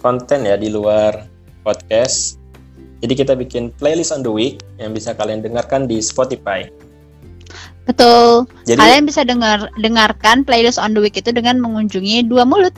konten 0.05 0.45
ya 0.45 0.61
di 0.61 0.69
luar 0.69 1.25
podcast. 1.65 2.42
Jadi 3.03 3.13
kita 3.19 3.35
bikin 3.35 3.75
playlist 3.83 4.15
on 4.15 4.23
the 4.23 4.31
week 4.31 4.63
yang 4.79 4.95
bisa 4.95 5.11
kalian 5.13 5.43
dengarkan 5.43 5.91
di 5.91 5.99
Spotify. 5.99 6.71
Betul. 7.83 8.47
Jadi 8.63 8.79
Kalian 8.79 9.05
bisa 9.11 9.27
dengar 9.27 9.67
dengarkan 9.83 10.47
playlist 10.47 10.79
on 10.79 10.95
the 10.95 11.03
week 11.03 11.19
itu 11.19 11.35
dengan 11.35 11.59
mengunjungi 11.59 12.31
dua 12.31 12.47
mulut. 12.47 12.73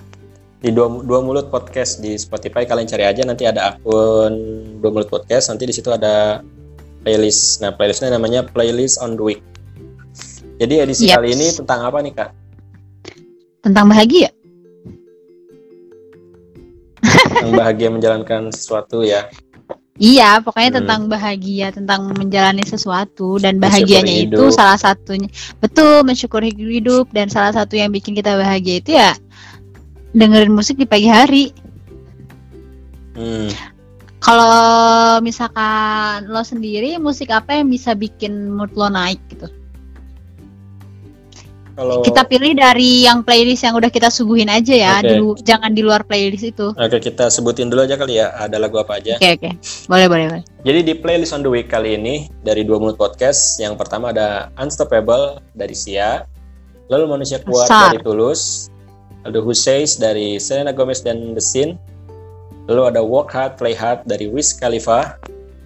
di 0.65 0.73
dua, 0.73 0.89
dua 1.05 1.21
mulut 1.21 1.53
podcast 1.53 2.01
di 2.01 2.17
Spotify 2.17 2.65
kalian 2.65 2.89
cari 2.89 3.05
aja 3.05 3.21
nanti 3.21 3.45
ada 3.45 3.77
akun 3.77 4.33
dua 4.81 4.91
mulut 4.97 5.13
podcast 5.13 5.53
nanti 5.53 5.69
di 5.69 5.77
situ 5.77 5.93
ada 5.93 6.41
playlist. 7.05 7.61
Nah 7.61 7.77
playlistnya 7.77 8.17
namanya 8.17 8.49
playlist 8.49 8.97
on 9.05 9.21
the 9.21 9.21
week. 9.21 9.45
Jadi 10.57 10.81
edisi 10.81 11.13
Yaps. 11.13 11.21
kali 11.21 11.29
ini 11.37 11.47
tentang 11.53 11.85
apa 11.85 12.01
nih 12.01 12.13
kak? 12.17 12.31
Tentang 13.61 13.93
bahagia. 13.93 14.33
Yang 17.45 17.53
bahagia 17.61 17.89
menjalankan 17.93 18.49
sesuatu 18.49 19.05
ya. 19.05 19.29
Iya, 19.95 20.43
pokoknya 20.43 20.71
Hmm. 20.75 20.79
tentang 20.83 21.01
bahagia, 21.07 21.71
tentang 21.71 22.11
menjalani 22.11 22.67
sesuatu 22.67 23.39
dan 23.39 23.63
bahagianya 23.63 24.27
itu 24.27 24.51
salah 24.51 24.75
satunya. 24.75 25.31
Betul, 25.63 26.03
mensyukuri 26.03 26.51
hidup 26.51 27.15
dan 27.15 27.31
salah 27.31 27.55
satu 27.55 27.79
yang 27.79 27.95
bikin 27.95 28.19
kita 28.19 28.35
bahagia 28.35 28.83
itu 28.83 28.99
ya 28.99 29.15
dengerin 30.11 30.51
musik 30.51 30.83
di 30.83 30.87
pagi 30.87 31.07
hari. 31.07 31.55
Hmm. 33.15 33.55
Kalau 34.19 35.21
misalkan 35.23 36.27
lo 36.27 36.43
sendiri, 36.43 36.99
musik 36.99 37.31
apa 37.31 37.63
yang 37.63 37.71
bisa 37.71 37.95
bikin 37.95 38.51
mood 38.51 38.75
lo 38.75 38.91
naik 38.91 39.23
gitu? 39.31 39.47
Kalau 41.75 42.07
Kita 42.07 42.23
pilih 42.23 42.55
dari 42.55 43.03
yang 43.03 43.27
playlist 43.27 43.67
yang 43.67 43.75
udah 43.75 43.91
kita 43.91 44.07
suguhin 44.07 44.47
aja 44.47 44.75
ya, 44.75 44.95
Oke. 45.03 45.11
di 45.11 45.15
lu- 45.19 45.39
jangan 45.43 45.75
di 45.75 45.83
luar 45.83 46.07
playlist 46.07 46.47
itu. 46.47 46.71
Oke 46.71 47.03
kita 47.03 47.27
sebutin 47.27 47.67
dulu 47.67 47.83
aja 47.83 47.99
kali 47.99 48.23
ya 48.23 48.31
ada 48.31 48.63
lagu 48.63 48.79
apa 48.79 49.03
aja. 49.03 49.19
Oke 49.19 49.35
oke, 49.35 49.51
boleh 49.91 50.07
boleh 50.07 50.25
boleh. 50.31 50.45
Jadi 50.63 50.81
di 50.87 50.95
playlist 50.95 51.35
on 51.35 51.43
the 51.43 51.51
week 51.51 51.67
kali 51.67 51.99
ini 51.99 52.31
dari 52.47 52.63
dua 52.63 52.79
mulut 52.79 52.95
podcast 52.95 53.59
yang 53.59 53.75
pertama 53.75 54.15
ada 54.15 54.55
Unstoppable 54.55 55.43
dari 55.59 55.75
Sia, 55.75 56.23
lalu 56.87 57.11
Manusia 57.11 57.43
Kuat 57.43 57.67
Besar. 57.67 57.91
dari 57.91 57.99
Tulus, 58.07 58.71
ada 59.27 59.43
Who 59.43 59.51
Says 59.51 59.99
dari 59.99 60.39
Selena 60.39 60.71
Gomez 60.71 61.03
dan 61.03 61.35
The 61.35 61.43
Sin, 61.43 61.75
lalu 62.71 62.87
ada 62.87 63.03
Work 63.03 63.35
Hard 63.35 63.59
Play 63.59 63.75
Hard 63.75 64.07
dari 64.07 64.31
Wiz 64.31 64.55
Khalifa, 64.55 65.19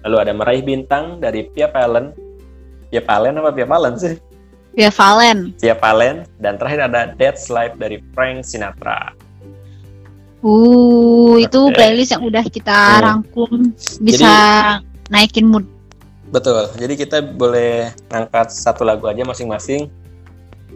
lalu 0.09 0.25
ada 0.25 0.33
Meraih 0.33 0.65
Bintang 0.65 1.21
dari 1.21 1.45
Pia 1.53 1.69
Palen, 1.69 2.17
Pia 2.89 3.05
Palen 3.05 3.37
apa 3.37 3.53
Pia 3.53 3.69
Palen 3.69 3.93
sih? 3.93 4.17
Ya 4.77 4.89
Valen. 4.93 5.53
Pia 5.57 5.75
Palen 5.75 6.25
dan 6.37 6.55
terakhir 6.61 6.87
ada 6.87 7.13
That's 7.17 7.49
Life 7.49 7.75
dari 7.77 7.99
Frank 8.13 8.45
Sinatra. 8.45 9.11
Uh, 10.39 11.35
itu 11.35 11.67
playlist 11.75 12.15
yang 12.15 12.23
udah 12.23 12.45
kita 12.47 12.71
Hmm. 12.71 13.03
rangkum 13.03 13.75
bisa 13.99 14.31
naikin 15.11 15.51
mood. 15.51 15.67
Betul. 16.31 16.69
Jadi 16.79 16.93
kita 16.95 17.19
boleh 17.25 17.91
ngangkat 18.07 18.53
satu 18.53 18.87
lagu 18.87 19.09
aja 19.09 19.25
masing-masing. 19.25 19.89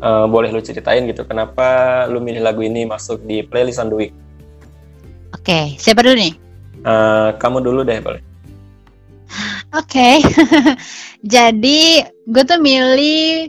Eh, 0.03 0.25
boleh 0.27 0.51
lu 0.51 0.59
ceritain 0.59 0.99
gitu 1.07 1.23
kenapa 1.23 2.03
lu 2.11 2.19
milih 2.19 2.43
lagu 2.43 2.59
ini 2.59 2.83
masuk 2.83 3.23
di 3.23 3.39
playlist 3.39 3.79
on 3.79 3.87
the 3.87 3.95
week. 3.95 4.11
Oke, 5.31 5.79
siapa 5.79 6.03
dulu 6.03 6.19
nih? 6.19 6.33
Eh, 6.83 7.29
kamu 7.39 7.63
dulu 7.63 7.87
deh 7.87 8.03
boleh. 8.03 8.19
Oke, 9.71 10.19
jadi 11.23 12.03
gue 12.03 12.43
tuh 12.43 12.59
milih 12.59 13.47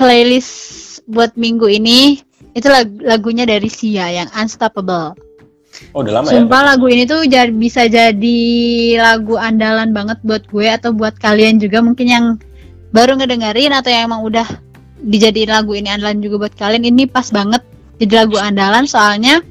playlist 0.00 1.04
buat 1.04 1.36
minggu 1.36 1.68
ini 1.68 2.24
itu 2.56 2.66
lag- 2.72 3.04
lagunya 3.04 3.44
dari 3.44 3.68
Sia 3.68 4.08
yang 4.08 4.32
Unstoppable. 4.32 5.12
Oh 5.92 6.00
udah 6.02 6.18
lama 6.18 6.26
ya. 6.32 6.40
Sumpah 6.40 6.62
lagu 6.74 6.88
ini 6.88 7.04
tuh 7.04 7.28
bisa 7.54 7.86
jadi 7.86 8.40
lagu 8.98 9.36
andalan 9.36 9.92
banget 9.92 10.18
buat 10.24 10.48
gue 10.48 10.66
atau 10.66 10.96
buat 10.96 11.20
kalian 11.20 11.60
juga 11.60 11.84
mungkin 11.84 12.06
yang 12.08 12.26
baru 12.90 13.20
ngedengerin 13.20 13.70
atau 13.76 13.92
yang 13.92 14.10
emang 14.10 14.24
udah 14.26 14.48
dijadiin 15.04 15.52
lagu 15.52 15.76
ini 15.76 15.92
andalan 15.92 16.18
juga 16.24 16.48
buat 16.48 16.54
kalian 16.58 16.84
ini 16.88 17.06
pas 17.06 17.30
banget 17.30 17.62
jadi 18.02 18.26
lagu 18.26 18.36
andalan 18.40 18.84
soalnya 18.84 19.44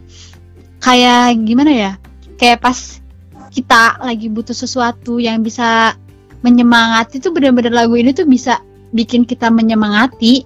kayak 0.84 1.40
gimana 1.48 1.72
ya 1.72 1.92
kayak 2.36 2.62
pas 2.62 3.00
kita 3.50 3.98
lagi 4.04 4.28
butuh 4.30 4.54
sesuatu 4.54 5.18
yang 5.18 5.42
bisa 5.42 5.98
menyemangati 6.46 7.18
tuh 7.18 7.34
bener-bener 7.34 7.74
lagu 7.74 7.96
ini 7.98 8.14
tuh 8.14 8.28
bisa 8.30 8.62
bikin 8.94 9.26
kita 9.26 9.50
menyemangati. 9.50 10.46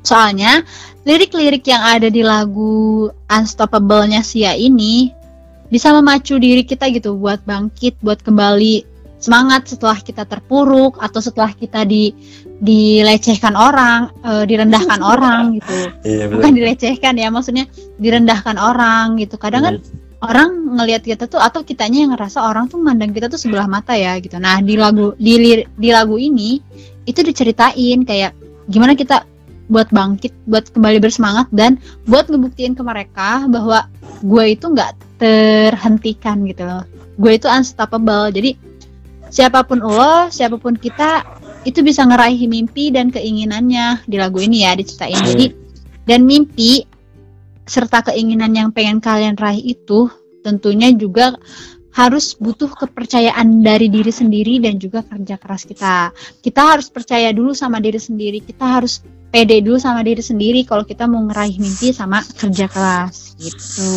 Soalnya 0.00 0.64
lirik-lirik 1.04 1.64
yang 1.68 1.84
ada 1.84 2.08
di 2.08 2.24
lagu 2.24 3.08
Unstoppable-nya 3.28 4.24
Sia 4.24 4.56
ini 4.56 5.12
bisa 5.70 5.94
memacu 5.94 6.40
diri 6.40 6.66
kita 6.66 6.90
gitu 6.90 7.14
buat 7.14 7.44
bangkit, 7.46 8.00
buat 8.02 8.20
kembali 8.24 8.90
semangat 9.20 9.68
setelah 9.68 10.00
kita 10.00 10.24
terpuruk 10.24 10.96
atau 10.98 11.20
setelah 11.20 11.52
kita 11.52 11.84
di 11.84 12.10
dilecehkan 12.60 13.52
orang, 13.52 14.10
eh, 14.24 14.44
direndahkan 14.48 15.00
orang 15.12 15.60
gitu. 15.60 15.78
Iya 16.02 16.32
Bukan 16.32 16.52
dilecehkan 16.56 17.14
ya, 17.20 17.28
maksudnya 17.28 17.68
direndahkan 18.00 18.56
orang 18.56 19.20
gitu. 19.20 19.36
Kadang 19.36 19.62
kan 19.62 19.74
orang 20.20 20.76
ngelihat 20.76 21.02
kita 21.04 21.24
tuh 21.26 21.40
atau 21.40 21.64
kitanya 21.64 22.04
yang 22.04 22.12
ngerasa 22.12 22.44
orang 22.44 22.68
tuh 22.68 22.76
mandang 22.80 23.12
kita 23.12 23.32
tuh 23.32 23.40
sebelah 23.40 23.64
mata 23.64 23.96
ya 23.96 24.16
gitu. 24.20 24.36
Nah 24.36 24.60
di 24.60 24.76
lagu 24.76 25.16
di 25.16 25.64
di 25.64 25.88
lagu 25.90 26.20
ini 26.20 26.60
itu 27.08 27.20
diceritain 27.24 28.04
kayak 28.04 28.36
gimana 28.68 28.92
kita 28.92 29.24
buat 29.70 29.88
bangkit, 29.94 30.34
buat 30.50 30.66
kembali 30.74 30.98
bersemangat 30.98 31.46
dan 31.54 31.78
buat 32.10 32.26
ngebuktiin 32.26 32.74
ke 32.74 32.82
mereka 32.82 33.46
bahwa 33.46 33.86
gue 34.20 34.44
itu 34.58 34.66
nggak 34.66 34.98
terhentikan 35.22 36.42
gitu 36.44 36.66
loh. 36.66 36.82
Gue 37.16 37.38
itu 37.38 37.46
unstoppable. 37.46 38.34
Jadi 38.34 38.58
siapa 39.30 39.62
pun 39.62 39.78
lo, 39.78 40.26
siapa 40.28 40.58
pun 40.58 40.74
kita 40.74 41.22
itu 41.62 41.86
bisa 41.86 42.02
ngeraih 42.02 42.50
mimpi 42.50 42.90
dan 42.90 43.14
keinginannya 43.14 44.02
di 44.10 44.16
lagu 44.18 44.42
ini 44.42 44.66
ya 44.66 44.74
diceritain. 44.74 45.22
Jadi 45.22 45.46
dan 46.02 46.26
mimpi 46.26 46.82
serta 47.70 48.02
keinginan 48.02 48.50
yang 48.50 48.74
pengen 48.74 48.98
kalian 48.98 49.38
raih 49.38 49.62
itu 49.62 50.10
tentunya 50.42 50.90
juga 50.90 51.38
harus 51.90 52.34
butuh 52.34 52.70
kepercayaan 52.70 53.62
dari 53.62 53.86
diri 53.86 54.10
sendiri 54.10 54.58
dan 54.58 54.78
juga 54.78 55.06
kerja 55.06 55.38
keras 55.38 55.66
kita. 55.66 56.10
Kita 56.38 56.74
harus 56.74 56.90
percaya 56.90 57.30
dulu 57.30 57.54
sama 57.54 57.78
diri 57.78 57.98
sendiri. 57.98 58.42
Kita 58.42 58.78
harus 58.78 59.02
pede 59.30 59.62
dulu 59.62 59.78
sama 59.78 60.02
diri 60.02 60.22
sendiri 60.22 60.66
kalau 60.66 60.82
kita 60.82 61.06
mau 61.06 61.22
ngeraih 61.26 61.58
mimpi 61.58 61.94
sama 61.94 62.22
kerja 62.22 62.66
keras 62.66 63.38
gitu. 63.38 63.90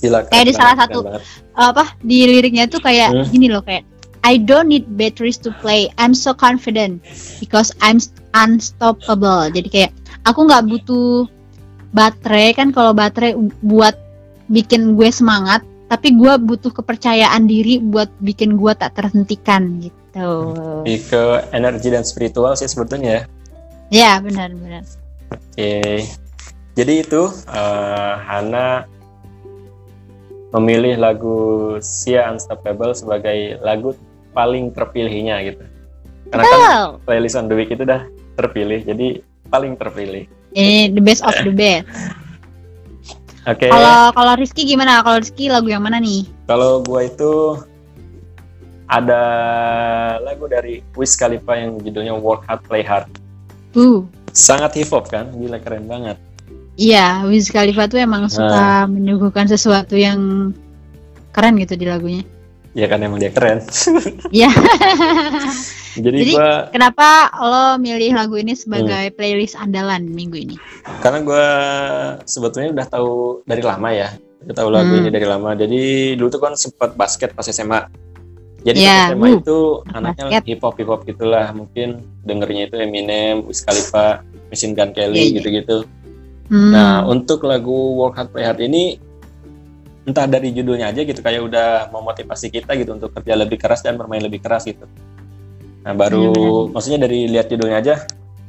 Gila, 0.00 0.28
Kayak 0.32 0.46
di 0.48 0.54
salah 0.56 0.76
satu- 0.76 1.04
banget. 1.04 1.22
Apa 1.52 1.84
di 2.00 2.24
liriknya 2.24 2.64
tuh 2.64 2.80
kayak 2.80 3.12
Hmm. 3.12 3.28
gini 3.28 3.48
loh 3.52 3.60
kayak 3.60 3.84
I 4.20 4.36
don't 4.36 4.68
need 4.68 4.84
batteries 5.00 5.40
to 5.40 5.52
play. 5.64 5.88
I'm 5.96 6.12
so 6.12 6.36
confident 6.36 7.00
because 7.40 7.72
I'm 7.80 7.96
unstoppable. 8.36 9.48
Jadi 9.48 9.68
kayak 9.72 9.92
aku 10.28 10.44
nggak 10.44 10.68
butuh 10.68 11.24
baterai 11.90 12.54
kan 12.54 12.70
kalau 12.70 12.94
baterai 12.94 13.34
buat 13.62 13.94
bikin 14.50 14.98
gue 14.98 15.10
semangat, 15.10 15.62
tapi 15.90 16.14
gue 16.14 16.32
butuh 16.38 16.70
kepercayaan 16.70 17.50
diri 17.50 17.82
buat 17.82 18.10
bikin 18.22 18.58
gue 18.58 18.72
tak 18.74 18.94
terhentikan 18.98 19.82
gitu. 19.82 20.54
Lebih 20.82 21.00
ke 21.10 21.22
energi 21.54 21.88
dan 21.90 22.02
spiritual 22.06 22.54
sih 22.58 22.66
sebetulnya 22.66 23.10
ya. 23.10 23.22
Ya 23.90 24.12
benar-benar. 24.22 24.86
Oke. 25.30 26.06
Jadi 26.78 26.94
itu 27.02 27.22
eh, 27.50 28.14
Hana 28.22 28.86
memilih 30.50 30.98
lagu 30.98 31.38
Sia 31.78 32.26
Unstoppable 32.30 32.94
sebagai 32.94 33.58
lagu 33.62 33.94
paling 34.34 34.74
terpilihnya 34.74 35.42
gitu. 35.46 35.62
Karena 36.30 36.46
kan 36.46 36.62
playlist 37.02 37.38
on 37.38 37.50
the 37.50 37.54
week 37.58 37.74
itu 37.74 37.82
udah 37.82 38.06
terpilih, 38.38 38.86
jadi 38.86 39.22
paling 39.50 39.74
terpilih. 39.74 40.30
Ini 40.54 40.90
the 40.94 41.02
best 41.02 41.22
of 41.22 41.34
the 41.46 41.54
best. 41.54 41.86
Oke. 43.48 43.70
Kalau 43.70 44.12
kalau 44.12 44.32
Rizky 44.36 44.68
gimana? 44.68 45.00
Kalau 45.00 45.18
Rizky 45.22 45.48
lagu 45.48 45.70
yang 45.70 45.80
mana 45.80 46.02
nih? 46.02 46.28
Kalau 46.44 46.84
gua 46.84 47.06
itu 47.06 47.56
ada 48.90 49.22
lagu 50.20 50.50
dari 50.50 50.82
Wiz 50.98 51.14
Khalifa 51.14 51.54
yang 51.54 51.78
judulnya 51.78 52.18
Work 52.18 52.44
Hard 52.50 52.62
Play 52.66 52.82
Hard. 52.82 53.06
Uh, 53.78 54.02
Sangat 54.34 54.74
hip 54.74 54.90
hop 54.90 55.06
kan? 55.06 55.30
Gila 55.34 55.62
keren 55.62 55.86
banget. 55.86 56.18
iya, 56.80 57.22
Wiz 57.28 57.52
Khalifa 57.52 57.86
tuh 57.86 58.00
emang 58.00 58.26
suka 58.26 58.88
menyuguhkan 58.88 59.46
sesuatu 59.46 59.94
yang 59.94 60.50
keren 61.30 61.60
gitu 61.60 61.78
di 61.78 61.86
lagunya. 61.86 62.24
Ya 62.74 62.86
kan 62.86 63.02
emang 63.02 63.22
dia 63.22 63.30
keren. 63.30 63.62
Iya. 64.30 64.50
Jadi, 65.96 66.18
Jadi- 66.22 66.34
gua 66.34 66.70
Kenapa 66.70 67.08
lo 67.36 67.64
milih 67.76 68.14
lagu 68.14 68.36
ini 68.36 68.54
Hmm. 68.54 68.62
sebagai 68.62 69.04
playlist 69.14 69.54
andalan 69.54 70.06
minggu 70.06 70.38
ini? 70.38 70.56
karena 71.00 71.18
gua 71.20 71.46
sebetulnya 72.24 72.70
udah 72.70 72.86
tahu 72.86 73.12
dari 73.42 73.62
lama 73.62 73.88
ya. 73.90 74.08
Udah 74.40 74.54
tahu 74.54 74.68
lagu 74.70 74.92
Hmm. 74.92 75.00
ini 75.02 75.08
dari 75.10 75.26
lama. 75.26 75.50
Jadi 75.52 75.82
dulu 76.14 76.28
tuh 76.28 76.40
kan 76.40 76.54
sempat 76.54 76.94
basket 76.94 77.34
pas 77.34 77.44
SMA. 77.44 77.90
Jadi 78.60 78.78
Ya, 78.78 79.08
pas 79.08 79.16
SMA 79.16 79.26
uh, 79.26 79.40
itu 79.40 79.58
anaknya 79.88 80.24
basket. 80.30 80.42
hip 80.46 80.60
hop 80.60 80.74
hip 80.76 80.88
hop 80.88 81.00
gitulah. 81.04 81.46
Mungkin 81.50 81.88
dengernya 82.22 82.62
itu 82.68 82.76
Eminem, 82.76 83.44
Wiz 83.44 83.60
Khalifa, 83.60 84.20
Machine 84.48 84.72
Gun 84.72 84.92
Kelly 84.92 85.16
Iya, 85.16 85.24
iya. 85.24 85.34
gitu-gitu. 85.36 85.76
Hmm. 86.46 86.70
Nah, 86.70 87.04
untuk 87.04 87.42
lagu 87.42 87.72
Work 87.96 88.14
Hard 88.14 88.28
Play 88.30 88.44
Hard 88.44 88.60
ini 88.60 88.98
entah 90.02 90.26
dari 90.26 90.50
judulnya 90.50 90.90
aja 90.90 91.04
gitu 91.04 91.20
kayak 91.20 91.44
udah 91.44 91.68
memotivasi 91.92 92.48
kita 92.48 92.72
gitu 92.74 92.96
untuk 92.96 93.12
kerja 93.14 93.36
lebih 93.36 93.60
keras 93.60 93.80
dan 93.80 93.94
bermain 93.94 94.20
lebih 94.20 94.40
keras 94.40 94.64
gitu. 94.64 94.82
Nah, 95.80 95.92
baru 95.96 96.28
Benar-benar. 96.28 96.72
maksudnya 96.76 97.00
dari 97.08 97.20
lihat 97.30 97.46
judulnya 97.48 97.78
aja, 97.80 97.94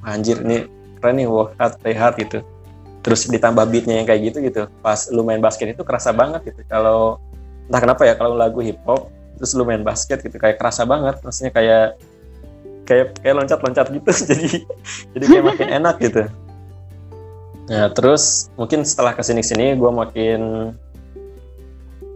"Wah, 0.04 0.16
anjir 0.16 0.44
nih 0.44 0.68
keren 1.02 1.18
nih 1.18 1.28
Work 1.28 1.58
Hard 1.58 1.74
Play 1.82 1.96
Hard 1.98 2.16
gitu. 2.22 2.40
Terus 3.02 3.26
ditambah 3.26 3.66
beatnya 3.66 3.98
yang 3.98 4.08
kayak 4.08 4.22
gitu 4.30 4.38
gitu. 4.46 4.62
Pas 4.86 5.10
lu 5.10 5.26
main 5.26 5.42
basket 5.42 5.74
itu 5.74 5.82
kerasa 5.82 6.14
banget 6.14 6.54
gitu. 6.54 6.62
Kalau 6.70 7.18
entah 7.66 7.82
kenapa 7.82 8.06
ya 8.06 8.14
kalau 8.14 8.38
lagu 8.38 8.62
hip 8.62 8.78
hop 8.86 9.10
terus 9.42 9.58
lu 9.58 9.66
main 9.66 9.82
basket 9.82 10.22
gitu 10.22 10.38
kayak 10.38 10.62
kerasa 10.62 10.86
banget. 10.86 11.18
Maksudnya 11.26 11.50
kayak 11.50 11.88
kayak 12.86 13.18
kayak 13.26 13.36
loncat-loncat 13.42 13.86
gitu. 13.90 14.10
jadi 14.30 14.48
jadi 15.18 15.26
kayak 15.26 15.46
makin 15.56 15.70
enak 15.82 15.96
gitu. 15.98 16.24
Nah, 17.72 17.88
terus 17.96 18.54
mungkin 18.60 18.86
setelah 18.86 19.18
ke 19.18 19.24
sini 19.26 19.42
sini 19.42 19.74
gue 19.74 19.92
makin 19.92 20.74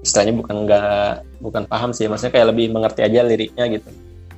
istilahnya 0.06 0.38
bukan 0.38 0.70
nggak 0.70 1.42
bukan 1.42 1.64
paham 1.66 1.90
sih, 1.90 2.06
maksudnya 2.06 2.38
kayak 2.38 2.54
lebih 2.54 2.70
mengerti 2.70 3.02
aja 3.02 3.26
liriknya 3.26 3.66
gitu. 3.74 3.90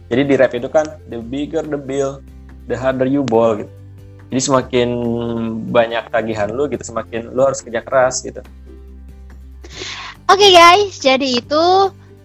Jadi 0.08 0.22
di 0.24 0.34
rap 0.40 0.56
itu 0.56 0.72
kan 0.72 0.88
the 1.12 1.20
bigger 1.20 1.64
the 1.68 1.80
bill, 1.80 2.24
the 2.72 2.76
harder 2.76 3.08
you 3.08 3.24
ball 3.28 3.60
gitu. 3.60 3.72
Jadi 4.28 4.42
semakin 4.44 4.90
banyak 5.72 6.12
tagihan 6.12 6.52
lu 6.52 6.68
gitu, 6.68 6.84
semakin 6.84 7.32
lu 7.32 7.48
harus 7.48 7.64
kerja 7.64 7.80
keras 7.80 8.24
gitu. 8.24 8.44
Oke 10.28 10.48
guys, 10.52 11.00
jadi 11.00 11.40
itu 11.40 11.64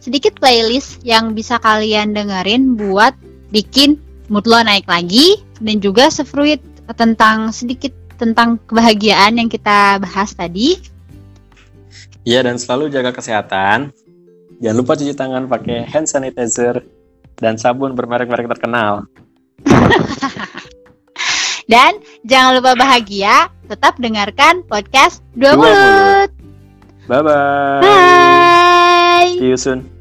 sedikit 0.02 0.34
playlist 0.42 0.98
yang 1.06 1.30
bisa 1.38 1.62
kalian 1.62 2.10
dengerin 2.10 2.74
buat 2.74 3.14
bikin 3.54 4.02
mood 4.26 4.50
lo 4.50 4.58
naik 4.66 4.90
lagi 4.90 5.38
dan 5.62 5.78
juga 5.78 6.10
sefruit 6.10 6.58
tentang 6.98 7.54
sedikit 7.54 7.94
tentang 8.18 8.58
kebahagiaan 8.66 9.38
yang 9.38 9.46
kita 9.46 10.02
bahas 10.02 10.34
tadi. 10.34 10.82
Iya 12.26 12.42
dan 12.46 12.58
selalu 12.58 12.90
jaga 12.90 13.14
kesehatan. 13.14 13.94
Jangan 14.62 14.76
lupa 14.78 14.94
cuci 14.94 15.14
tangan 15.14 15.46
pakai 15.46 15.86
hand 15.86 16.06
sanitizer 16.06 16.82
dan 17.38 17.60
sabun 17.60 17.94
bermerek-merek 17.94 18.48
terkenal. 18.58 19.06
Dan 21.70 22.02
jangan 22.26 22.58
lupa 22.58 22.74
bahagia, 22.74 23.48
tetap 23.70 23.96
dengarkan 23.96 24.66
podcast 24.66 25.22
Dua 25.32 25.54
Mulut. 25.54 26.30
Bye 27.06 27.22
bye. 27.22 27.80
Bye. 27.80 29.32
See 29.38 29.48
you 29.54 29.58
soon. 29.58 29.91